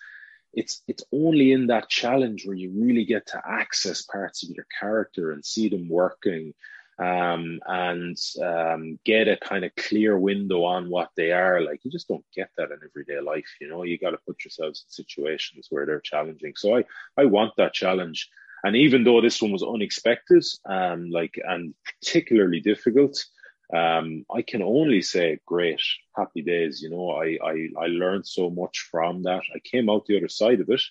[0.53, 4.65] it's it's only in that challenge where you really get to access parts of your
[4.79, 6.53] character and see them working
[7.01, 11.91] um, and um, get a kind of clear window on what they are like you
[11.91, 14.91] just don't get that in everyday life you know you got to put yourselves in
[14.91, 16.83] situations where they're challenging so i
[17.17, 18.29] i want that challenge
[18.63, 23.17] and even though this one was unexpected um like and particularly difficult
[23.73, 25.81] um, I can only say great,
[26.15, 26.81] happy days.
[26.81, 29.43] You know, I, I, I learned so much from that.
[29.55, 30.81] I came out the other side of it.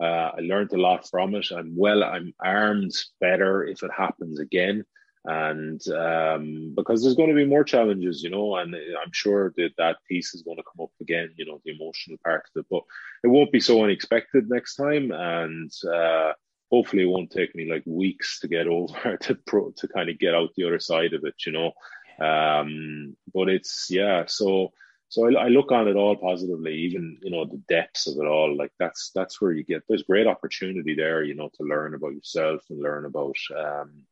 [0.00, 1.48] Uh, I learned a lot from it.
[1.54, 4.84] I'm well, I'm armed better if it happens again.
[5.24, 9.70] And um, because there's going to be more challenges, you know, and I'm sure that
[9.78, 12.66] that piece is going to come up again, you know, the emotional part of it,
[12.68, 12.82] but
[13.22, 16.32] it won't be so unexpected next time, and uh,
[16.72, 20.18] hopefully it won't take me like weeks to get over to pro to kind of
[20.18, 21.72] get out the other side of it, you know.
[22.20, 24.72] Um, but it's yeah, so
[25.08, 28.26] so I, I, look on it all positively, even you know the depths of it
[28.26, 28.56] all.
[28.56, 32.14] Like that's that's where you get there's great opportunity there, you know, to learn about
[32.14, 34.04] yourself and learn about um,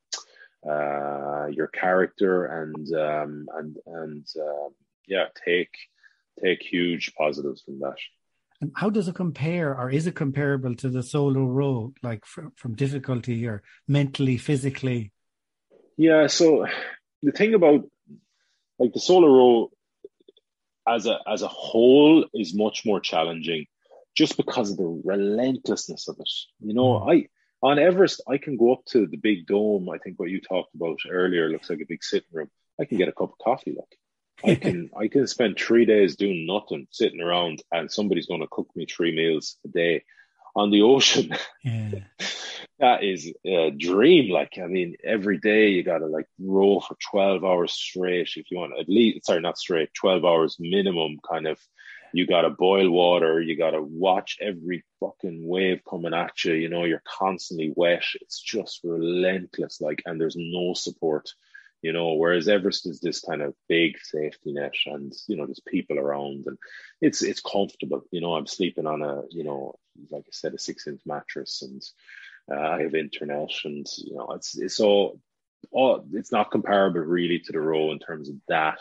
[0.69, 4.69] uh, your character and um, and and uh,
[5.07, 5.71] yeah, take
[6.43, 7.97] take huge positives from that.
[8.61, 12.53] And how does it compare, or is it comparable to the solo row, like from,
[12.57, 15.13] from difficulty or mentally, physically?
[15.97, 16.27] Yeah.
[16.27, 16.67] So
[17.23, 17.89] the thing about
[18.79, 19.71] like the solo row
[20.87, 23.67] as a as a whole is much more challenging
[24.17, 26.31] just because of the relentlessness of it.
[26.61, 27.13] You know, mm.
[27.13, 27.27] I
[27.63, 29.89] on Everest I can go up to the big dome.
[29.91, 32.51] I think what you talked about earlier looks like a big sitting room.
[32.81, 33.77] I can get a cup of coffee.
[33.77, 33.99] Like
[34.45, 38.49] I can I can spend three days doing nothing, sitting around, and somebody's going to
[38.51, 40.05] cook me three meals a day.
[40.57, 41.31] On the ocean,
[41.63, 41.91] yeah.
[42.81, 44.33] that is a dream.
[44.33, 48.51] Like I mean, every day you got to like row for twelve hours straight if
[48.51, 48.73] you want.
[48.77, 51.21] At least sorry, not straight, twelve hours minimum.
[51.31, 51.61] Kind of,
[52.13, 53.41] you got to boil water.
[53.41, 56.55] You got to watch every fucking wave coming at you.
[56.55, 58.05] You know, you're constantly wet.
[58.21, 59.81] It's just relentless.
[59.81, 61.31] Like, and there's no support
[61.83, 65.63] you know, whereas Everest is this kind of big safety net and, you know, there's
[65.67, 66.59] people around and
[67.01, 68.03] it's, it's comfortable.
[68.11, 69.77] You know, I'm sleeping on a, you know,
[70.11, 71.83] like I said, a six inch mattress and
[72.51, 75.21] uh, I have internet and, you know, it's, it's all,
[75.71, 78.81] all, it's not comparable really to the row in terms of that.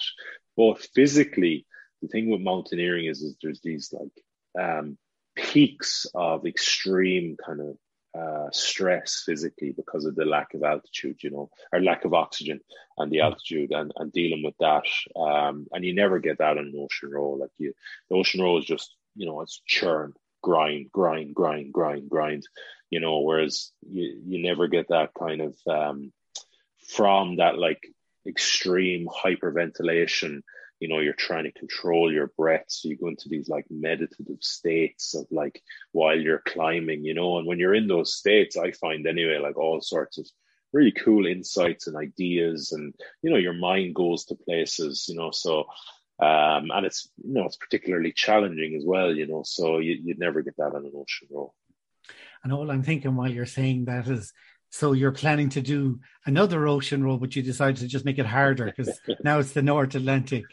[0.57, 1.65] But physically,
[2.01, 4.97] the thing with mountaineering is, is there's these like, um,
[5.35, 7.77] peaks of extreme kind of
[8.19, 12.59] uh, stress physically because of the lack of altitude, you know, or lack of oxygen
[12.97, 13.23] and the mm.
[13.23, 14.83] altitude and, and dealing with that.
[15.15, 17.31] Um, and you never get that in an ocean row.
[17.31, 17.73] Like you,
[18.09, 22.47] the ocean row is just, you know, it's churn, grind, grind, grind, grind, grind,
[22.89, 26.11] you know, whereas you, you never get that kind of, um,
[26.87, 27.85] from that like
[28.27, 30.41] extreme hyperventilation
[30.79, 32.65] you know you're trying to control your breath.
[32.67, 35.61] So you go into these like meditative states of like
[35.91, 37.37] while you're climbing you know?
[37.37, 40.27] And when you're in those states i find anyway like all sorts of
[40.71, 45.31] really cool insights and ideas and you know your mind goes to places you know?
[45.31, 45.65] So
[46.19, 49.43] um and it's you know it's particularly challenging as well you know?
[49.45, 51.53] So you, you'd never get that on an ocean row
[52.43, 54.33] and all i'm thinking while you're saying that is
[54.71, 58.25] so you're planning to do another ocean row, but you decided to just make it
[58.25, 60.45] harder because now it's the North Atlantic.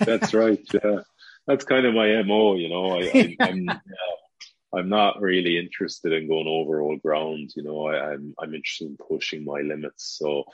[0.00, 0.60] That's right.
[0.72, 1.00] Yeah,
[1.46, 2.54] that's kind of my mo.
[2.54, 3.78] You know, I, I'm yeah,
[4.72, 7.50] I'm not really interested in going over old ground.
[7.56, 10.16] You know, I, am I'm, I'm interested in pushing my limits.
[10.18, 10.44] So,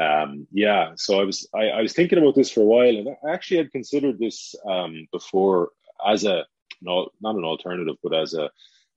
[0.00, 0.92] um, yeah.
[0.96, 3.58] So I was I, I was thinking about this for a while, and I actually
[3.58, 5.70] had considered this um, before
[6.06, 6.44] as a
[6.80, 8.50] not not an alternative, but as a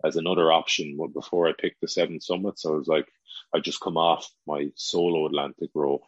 [0.04, 0.98] as another option.
[1.14, 3.08] Before I picked the seven summits, I was like,
[3.54, 6.02] I just come off my solo Atlantic row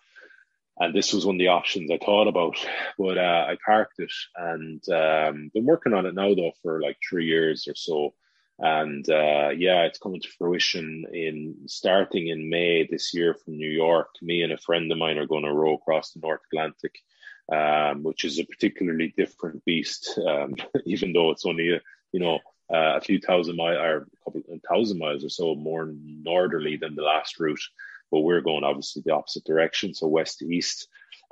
[0.79, 2.57] and this was one of the options I thought about,
[2.97, 6.97] but uh, I parked it and um, been working on it now though for like
[7.07, 8.13] three years or so.
[8.59, 13.69] And uh, yeah, it's coming to fruition in starting in May this year from New
[13.69, 14.09] York.
[14.21, 16.95] Me and a friend of mine are going to row across the North Atlantic,
[17.53, 20.55] um, which is a particularly different beast, um,
[20.85, 22.39] even though it's only a, you know
[22.73, 26.95] uh, a few thousand miles or a couple thousand miles or so more northerly than
[26.95, 27.61] the last route
[28.11, 30.87] but we're going obviously the opposite direction, so west to east.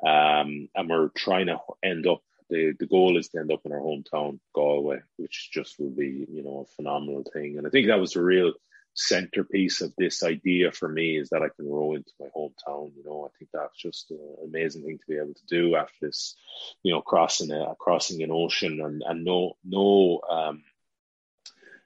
[0.06, 2.22] Um, and we're trying to end up.
[2.48, 6.28] The, the goal is to end up in our hometown, Galway, which just will be,
[6.32, 7.58] you know, a phenomenal thing.
[7.58, 8.54] And I think that was the real
[8.96, 12.92] centerpiece of this idea for me is that I can row into my hometown.
[12.96, 15.94] You know, I think that's just an amazing thing to be able to do after
[16.02, 16.36] this,
[16.82, 20.64] you know, crossing a crossing an ocean and and no no um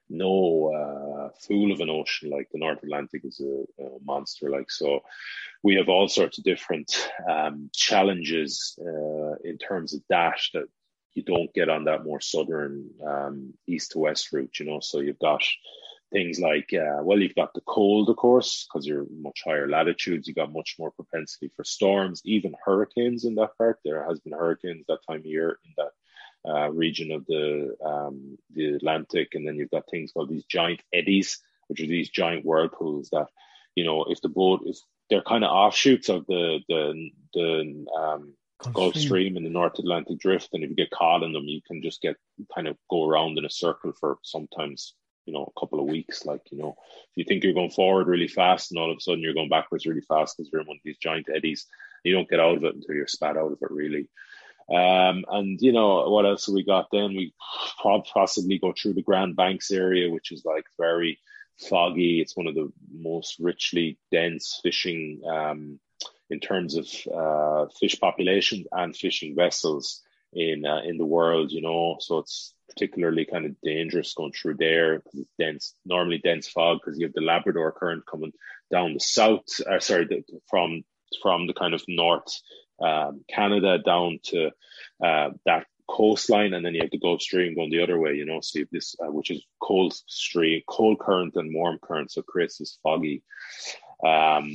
[0.09, 4.49] no uh, fool of an ocean like the North Atlantic is a, a, monster.
[4.49, 5.01] Like so,
[5.63, 10.65] we have all sorts of different um, challenges uh, in terms of that that
[11.13, 14.59] you don't get on that more southern um, east to west route.
[14.59, 15.43] You know, so you've got
[16.11, 20.27] things like uh, well, you've got the cold, of course, because you're much higher latitudes.
[20.27, 23.79] You got much more propensity for storms, even hurricanes in that part.
[23.83, 25.91] There has been hurricanes that time of year in that
[26.47, 30.81] uh, region of the um, the Atlantic, and then you've got things called these giant
[30.93, 33.27] eddies, which are these giant whirlpools that
[33.75, 38.33] you know if the boat is they're kind of offshoots of the the the um,
[38.73, 41.61] Gulf Stream and the North Atlantic Drift, and if you get caught in them, you
[41.65, 42.17] can just get
[42.53, 46.25] kind of go around in a circle for sometimes you know a couple of weeks.
[46.25, 46.75] Like you know,
[47.11, 49.49] if you think you're going forward really fast, and all of a sudden you're going
[49.49, 51.67] backwards really fast because you're in one of these giant eddies,
[52.03, 54.09] you don't get out of it until you're spat out of it really.
[54.69, 57.09] Um, and you know what else we got then?
[57.09, 57.33] We
[57.81, 61.19] possibly go through the Grand Banks area, which is like very
[61.57, 62.21] foggy.
[62.21, 65.79] It's one of the most richly dense fishing um,
[66.29, 70.01] in terms of uh, fish populations and fishing vessels
[70.33, 71.51] in uh, in the world.
[71.51, 76.19] You know, so it's particularly kind of dangerous going through there because it's dense, normally
[76.19, 78.33] dense fog because you have the Labrador current coming
[78.71, 79.45] down the south.
[79.69, 80.83] Uh, sorry, the, from
[81.23, 82.39] from the kind of north
[82.81, 84.51] um, Canada down to
[85.03, 88.15] uh, that coastline, and then you have the Gulf Stream going the other way.
[88.15, 92.21] You know, so this uh, which is cold stream, cold current and warm current, so
[92.21, 93.23] creates this foggy
[94.05, 94.51] um,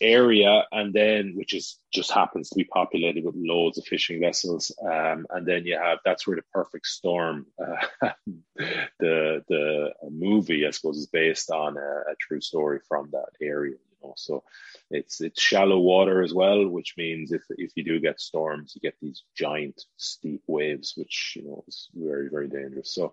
[0.00, 4.72] area, and then which is just happens to be populated with loads of fishing vessels,
[4.82, 8.10] um, and then you have that's where the perfect storm, uh,
[8.98, 13.76] the the movie I suppose is based on a, a true story from that area.
[14.02, 14.44] You know, so
[14.90, 18.80] it's it's shallow water as well, which means if if you do get storms, you
[18.80, 22.94] get these giant steep waves, which you know is very very dangerous.
[22.94, 23.12] So,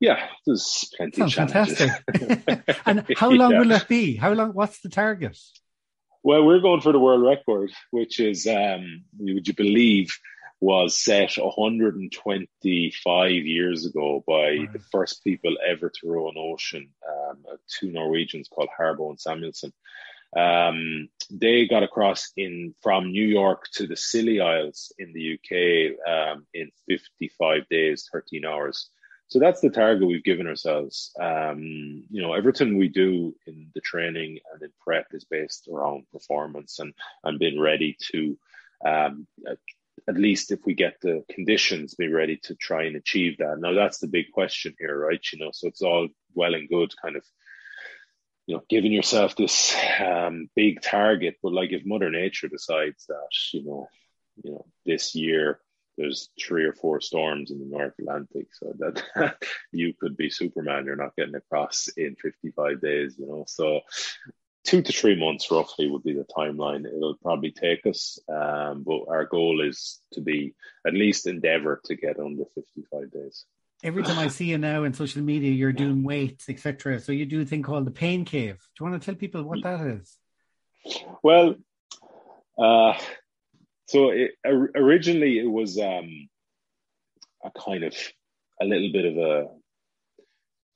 [0.00, 1.78] yeah, there's plenty Sounds of challenges.
[1.78, 2.80] fantastic.
[2.86, 3.58] and how long yeah.
[3.60, 4.16] will it be?
[4.16, 4.50] How long?
[4.50, 5.38] What's the target?
[6.22, 10.10] Well, we're going for the world record, which is, um, would you believe,
[10.60, 17.44] was set 125 years ago by the first people ever to row an ocean, um,
[17.68, 19.72] two Norwegians called Harbo and Samuelsen.
[20.36, 26.08] Um, they got across in from New York to the Scilly Isles in the UK
[26.08, 28.90] um, in 55 days, 13 hours.
[29.28, 31.12] So that's the target we've given ourselves.
[31.20, 36.04] Um, you know, everything we do in the training and in prep is based around
[36.12, 38.38] performance and and being ready to,
[38.86, 39.58] um, at,
[40.08, 43.58] at least if we get the conditions, be ready to try and achieve that.
[43.58, 45.24] Now that's the big question here, right?
[45.32, 47.24] You know, so it's all well and good, kind of,
[48.46, 53.28] you know, giving yourself this um, big target, but like if Mother Nature decides that,
[53.52, 53.88] you know,
[54.42, 55.60] you know, this year
[55.96, 59.36] there's three or four storms in the North Atlantic, so that
[59.72, 60.84] you could be Superman.
[60.84, 63.44] You're not getting across in 55 days, you know.
[63.48, 63.80] So
[64.64, 68.18] two to three months roughly would be the timeline it'll probably take us.
[68.28, 70.54] Um, but our goal is to be
[70.86, 73.44] at least endeavor to get under 55 days.
[73.84, 76.98] Every time I see you now in social media, you're doing weights, etc.
[76.98, 78.56] So you do a thing called the pain cave.
[78.56, 80.16] Do you want to tell people what that is?
[81.22, 81.56] Well,
[82.58, 82.94] uh,
[83.86, 86.28] so it, originally it was um,
[87.44, 87.94] a kind of
[88.60, 89.46] a little bit of a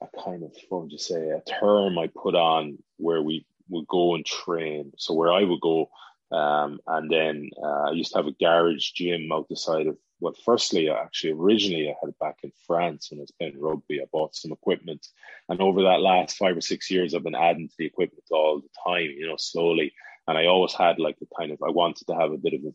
[0.02, 3.86] a kind of what would you say a term I put on where we would
[3.86, 4.92] go and train.
[4.96, 5.90] So where I would go,
[6.32, 9.96] um, and then uh, I used to have a garage gym out the side of.
[10.20, 14.00] Well, firstly, actually, originally I had it back in France when I was playing rugby.
[14.00, 15.06] I bought some equipment,
[15.48, 18.60] and over that last five or six years, I've been adding to the equipment all
[18.60, 19.10] the time.
[19.16, 19.92] You know, slowly
[20.30, 22.60] and I always had like a kind of I wanted to have a bit of
[22.64, 22.72] a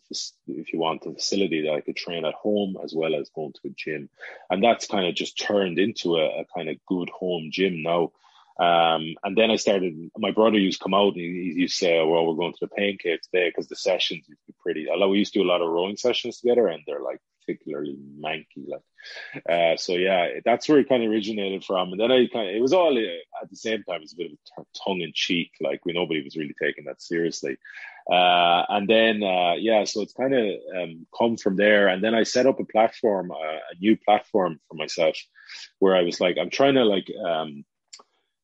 [0.47, 3.53] if you want a facility that I could train at home as well as going
[3.53, 4.09] to a gym,
[4.49, 8.11] and that's kind of just turned into a, a kind of good home gym now.
[8.59, 10.11] Um, and then I started.
[10.17, 12.35] My brother used to come out and he, he used to say, oh, "Well, we're
[12.35, 15.19] going to the pain cave today because the sessions used to be pretty." Although we
[15.19, 18.67] used to do a lot of rowing sessions together, and they're like particularly manky.
[18.67, 18.81] Like,
[19.49, 21.91] uh, so yeah, that's where it kind of originated from.
[21.91, 24.17] And then I kind of, it was all uh, at the same time, it's a
[24.17, 25.51] bit of tongue in cheek.
[25.61, 27.57] Like we nobody was really taking that seriously.
[28.11, 31.87] Uh, and then uh, yeah, so it's kind of um, come from there.
[31.87, 35.17] And then I set up a platform, uh, a new platform for myself,
[35.79, 37.65] where I was like, I'm trying to like um,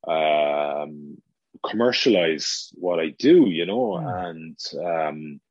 [0.07, 1.17] um,
[1.63, 4.29] commercialize what I do, you know, mm.
[4.29, 5.41] and um,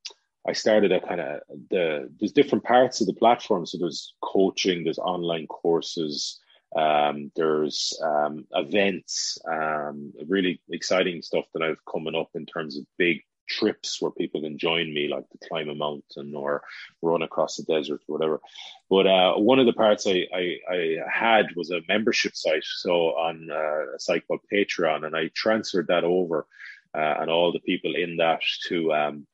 [0.46, 3.66] I started a kind of the there's different parts of the platform.
[3.66, 6.40] So there's coaching, there's online courses,
[6.76, 12.84] um, there's um, events, um, really exciting stuff that I've coming up in terms of
[12.96, 16.62] big trips where people can join me, like to climb a mountain or
[17.02, 18.40] run across the desert or whatever.
[18.88, 22.92] But uh, one of the parts I, I, I, had was a membership site, so
[23.16, 26.46] on uh, a site called Patreon, and I transferred that over.
[26.92, 29.26] Uh, and all the people in that to um,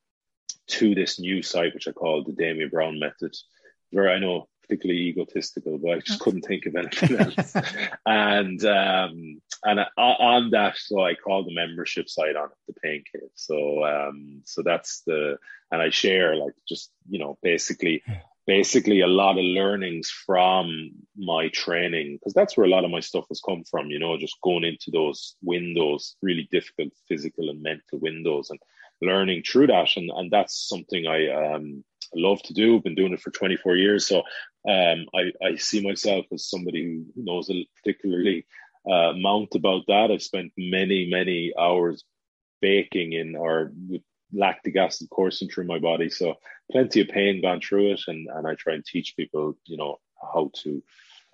[0.69, 3.35] to this new site, which I call the Damian Browne method.
[3.91, 7.55] Where I know particularly egotistical, but I just couldn't think of anything else.
[8.07, 13.05] and um, and on that, so I call the membership site on it, the Pain
[13.13, 13.31] Cave.
[13.35, 15.39] So um, so that's the
[15.71, 18.03] and I share like just you know basically
[18.47, 23.01] basically a lot of learnings from my training because that's where a lot of my
[23.01, 23.91] stuff has come from.
[23.91, 28.59] You know, just going into those windows, really difficult physical and mental windows, and
[29.03, 29.97] learning through that.
[29.97, 31.85] And, and that's something I um,
[32.15, 32.77] love to do.
[32.77, 34.07] I've been doing it for 24 years.
[34.07, 34.19] So
[34.69, 38.47] um, I, I see myself as somebody who knows a particularly
[38.91, 40.11] uh, mount about that.
[40.11, 42.05] I've spent many, many hours
[42.61, 46.09] baking in or with lactic acid coursing through my body.
[46.11, 46.35] So
[46.71, 48.01] plenty of pain gone through it.
[48.07, 50.83] And, and I try and teach people, you know, how to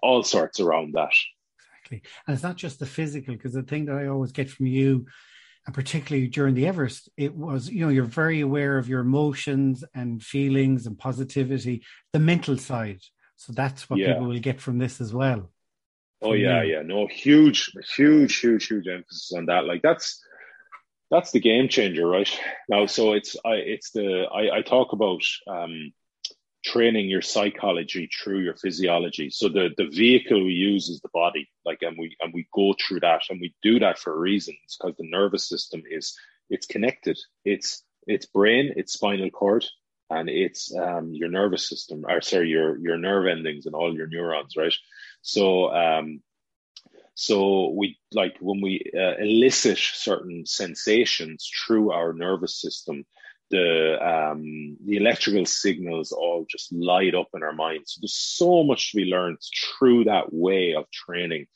[0.02, 1.12] all sorts around that.
[1.58, 2.02] Exactly.
[2.26, 5.06] And it's not just the physical, because the thing that I always get from you,
[5.66, 9.84] and particularly during the Everest, it was, you know, you're very aware of your emotions
[9.94, 13.00] and feelings and positivity, the mental side.
[13.36, 14.12] So that's what yeah.
[14.12, 15.50] people will get from this as well.
[16.20, 16.74] Oh yeah, you.
[16.74, 16.82] yeah.
[16.82, 19.64] No, huge, huge, huge, huge emphasis on that.
[19.64, 20.24] Like that's
[21.10, 22.30] that's the game changer, right?
[22.68, 25.92] Now, so it's I it's the I, I talk about um
[26.64, 29.30] training your psychology through your physiology.
[29.30, 32.74] So the the vehicle we use is the body, like, and we and we go
[32.80, 36.16] through that, and we do that for reasons because the nervous system is
[36.50, 37.18] it's connected.
[37.44, 39.64] It's it's brain, it's spinal cord,
[40.10, 44.06] and it's um, your nervous system, or sorry, your your nerve endings and all your
[44.06, 44.74] neurons, right?
[45.22, 46.22] So um,
[47.14, 53.04] so we like when we uh, elicit certain sensations through our nervous system
[53.52, 57.92] the um, the electrical signals all just light up in our minds.
[57.92, 59.38] So there's so much to be learned
[59.78, 61.46] through that way of training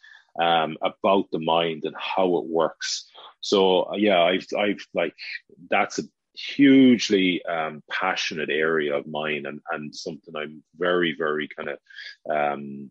[0.40, 3.11] um, about the mind and how it works.
[3.40, 5.14] So yeah, I've I've like
[5.70, 6.03] that's a
[6.34, 11.78] hugely um, passionate area of mine and and something I'm very very kind of
[12.30, 12.90] um,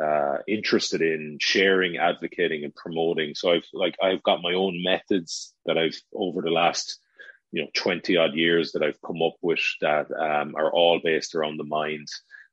[0.00, 3.34] uh, interested in sharing, advocating, and promoting.
[3.34, 7.00] So I've like I've got my own methods that I've over the last
[7.52, 11.34] you know 20 odd years that I've come up with that um, are all based
[11.34, 12.08] around the mind.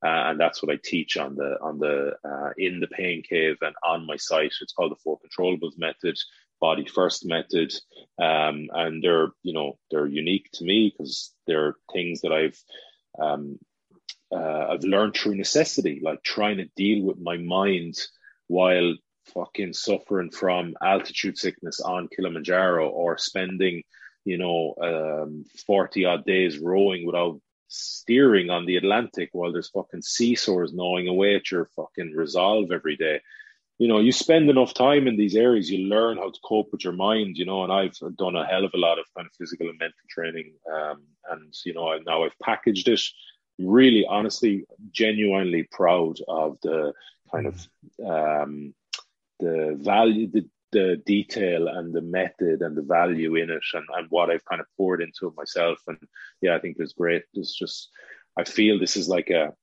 [0.06, 3.58] Uh, and that's what I teach on the on the uh, in the pain cave
[3.62, 4.54] and on my site.
[4.62, 6.16] It's called the Four Controllables Method,
[6.62, 7.74] Body First Method,
[8.22, 12.64] um, and they're you know they're unique to me because they're things that I've
[13.20, 13.58] um,
[14.32, 17.96] uh, I've learned through necessity, like trying to deal with my mind
[18.48, 18.94] while
[19.34, 23.84] fucking suffering from altitude sickness on Kilimanjaro or spending
[24.28, 30.02] you know, um, 40 odd days rowing without steering on the Atlantic while there's fucking
[30.02, 33.22] seesaws gnawing away at your fucking resolve every day.
[33.78, 36.84] You know, you spend enough time in these areas, you learn how to cope with
[36.84, 39.34] your mind, you know, and I've done a hell of a lot of kind of
[39.38, 40.54] physical and mental training.
[40.74, 43.02] Um, and, you know, I, now I've packaged it
[43.60, 46.94] really honestly, genuinely proud of the
[47.32, 47.68] kind of,
[48.06, 48.74] um,
[49.40, 54.08] the value, the, the detail and the method and the value in it and, and
[54.10, 55.80] what I've kind of poured into it myself.
[55.88, 55.98] And
[56.42, 57.24] yeah, I think it's great.
[57.34, 57.90] It's just,
[58.38, 59.54] I feel this is like a,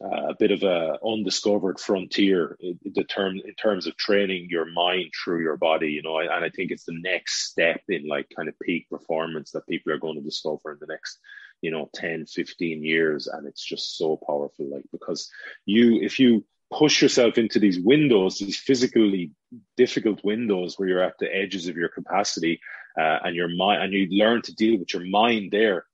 [0.00, 5.42] a bit of a undiscovered frontier the term, in terms of training your mind through
[5.42, 8.58] your body, you know, and I think it's the next step in like kind of
[8.60, 11.18] peak performance that people are going to discover in the next,
[11.60, 13.26] you know, 10, 15 years.
[13.26, 15.30] And it's just so powerful, like, because
[15.66, 19.32] you, if you, push yourself into these windows, these physically
[19.76, 22.60] difficult windows where you're at the edges of your capacity,
[22.98, 25.84] uh, and your mind, and you learn to deal with your mind there.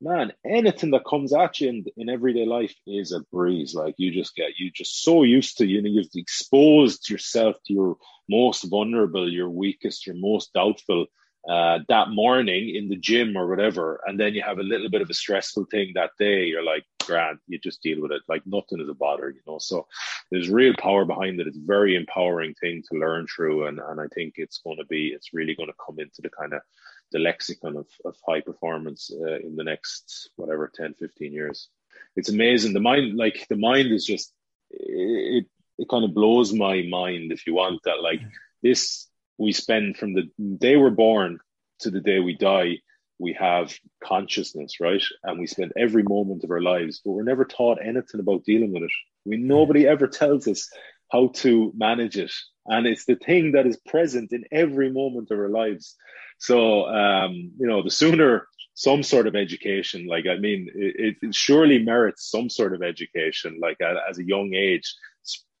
[0.00, 3.74] Man, anything that comes at you in, in everyday life is a breeze.
[3.74, 7.72] Like you just get, you just so used to, you know, you've exposed yourself to
[7.72, 7.96] your
[8.28, 11.06] most vulnerable, your weakest, your most doubtful,
[11.48, 15.02] uh, that morning in the gym or whatever, and then you have a little bit
[15.02, 18.22] of a stressful thing that day, you're like, Grant, you just deal with it.
[18.28, 19.58] Like nothing is a bother, you know.
[19.58, 19.86] So
[20.30, 21.46] there's real power behind it.
[21.46, 24.84] It's a very empowering thing to learn through, and and I think it's going to
[24.84, 26.60] be, it's really going to come into the kind of
[27.12, 31.68] the lexicon of, of high performance uh, in the next whatever 10 15 years
[32.16, 34.32] it's amazing the mind like the mind is just
[34.70, 35.46] it
[35.78, 38.20] it kind of blows my mind if you want that like
[38.62, 39.07] this
[39.38, 41.38] we spend from the day we're born
[41.80, 42.78] to the day we die,
[43.18, 43.72] we have
[44.02, 45.02] consciousness, right?
[45.22, 48.72] And we spend every moment of our lives, but we're never taught anything about dealing
[48.72, 48.90] with it.
[49.24, 50.68] We nobody ever tells us
[51.10, 52.32] how to manage it.
[52.66, 55.96] And it's the thing that is present in every moment of our lives.
[56.38, 61.34] So, um, you know, the sooner some sort of education, like, I mean, it, it
[61.34, 63.78] surely merits some sort of education, like
[64.08, 64.94] as a young age,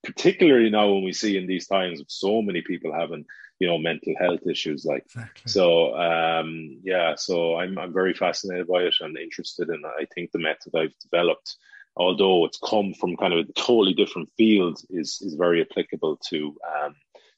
[0.04, 3.24] particularly now when we see in these times so many people having
[3.58, 5.50] you know mental health issues like exactly.
[5.50, 10.30] so um yeah so i'm i'm very fascinated by it and interested in i think
[10.30, 11.56] the method i've developed
[11.96, 16.56] although it's come from kind of a totally different field is is very applicable to
[16.76, 16.94] um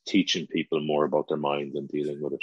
[0.07, 2.41] teaching people more about their mind and dealing with it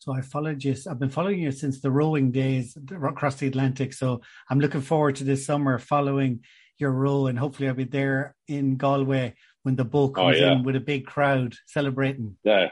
[0.00, 0.76] so I followed you.
[0.88, 3.92] I've been following you since the rowing days across the Atlantic.
[3.92, 6.44] So I'm looking forward to this summer following
[6.78, 9.34] your row, and hopefully I'll be there in Galway
[9.64, 10.52] when the boat oh, comes oh, yeah.
[10.52, 12.36] in with a big crowd celebrating.
[12.44, 12.68] Yeah,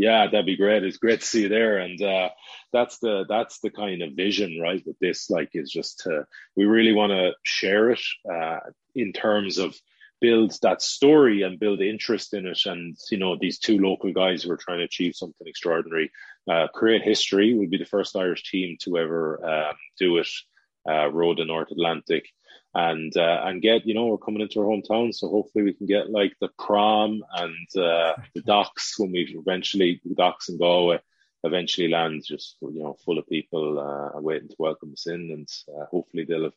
[0.00, 0.82] yeah, that'd be great.
[0.82, 2.30] It's great to see you there, and uh,
[2.72, 4.82] that's the that's the kind of vision, right?
[4.86, 6.24] With this, like, is just to
[6.56, 8.60] we really want to share it uh,
[8.94, 9.76] in terms of
[10.18, 12.60] build that story and build interest in it.
[12.64, 16.10] And you know, these two local guys who are trying to achieve something extraordinary,
[16.50, 17.52] uh, create history.
[17.52, 20.28] We'll be the first Irish team to ever um, do it.
[20.88, 22.24] Uh, the North Atlantic,
[22.74, 25.86] and uh, and get you know we're coming into our hometown, so hopefully we can
[25.86, 31.00] get like the prom and uh, the docks when we eventually the docks in Galway
[31.42, 35.48] eventually land just you know full of people uh, waiting to welcome us in, and
[35.74, 36.54] uh, hopefully they'll have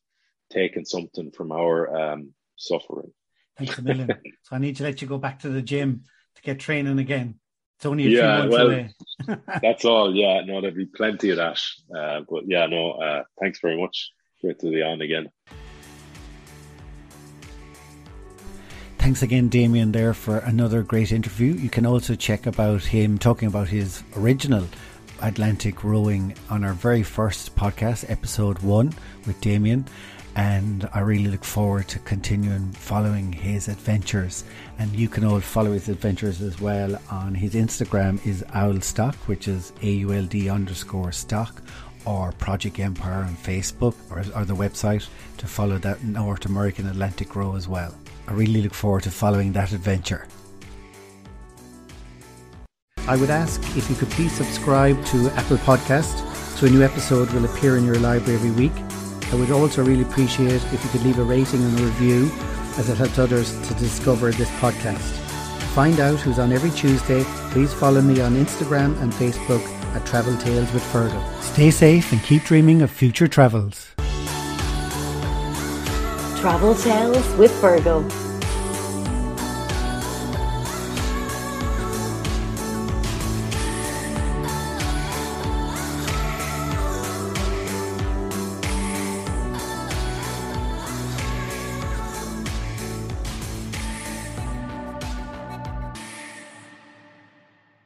[0.52, 3.12] taken something from our um, suffering.
[3.58, 4.08] Thanks a million.
[4.44, 6.04] so I need to let you go back to the gym
[6.36, 7.40] to get training again.
[7.78, 8.94] It's only a yeah, few months well, away.
[9.62, 10.16] that's all.
[10.16, 11.60] Yeah, no, there'll be plenty of that.
[11.96, 14.12] Uh, but yeah, no, uh, thanks very much.
[14.42, 15.30] Great to be on again.
[19.14, 21.54] Thanks again, Damian, there for another great interview.
[21.54, 24.68] You can also check about him talking about his original
[25.22, 28.92] Atlantic rowing on our very first podcast, episode one,
[29.28, 29.86] with Damian
[30.36, 34.46] and I really look forward to continuing following his adventures.
[34.80, 39.14] And you can all follow his adventures as well on his Instagram is Auld Stock,
[39.28, 41.62] which is A U L D underscore stock,
[42.06, 45.08] or Project Empire on Facebook or, or the website
[45.38, 47.94] to follow that North American Atlantic row as well.
[48.28, 50.28] I really look forward to following that adventure.
[53.08, 56.20] I would ask if you could please subscribe to Apple Podcast
[56.58, 58.74] so a new episode will appear in your library every week
[59.34, 62.32] I would also really appreciate if you could leave a rating and a review
[62.78, 65.00] as it helps others to discover this podcast.
[65.60, 69.66] To find out who's on every Tuesday, please follow me on Instagram and Facebook
[69.96, 71.42] at Travel Tales with Fergal.
[71.42, 73.96] Stay safe and keep dreaming of future travels.
[76.44, 78.23] Travel Tales with Fergal.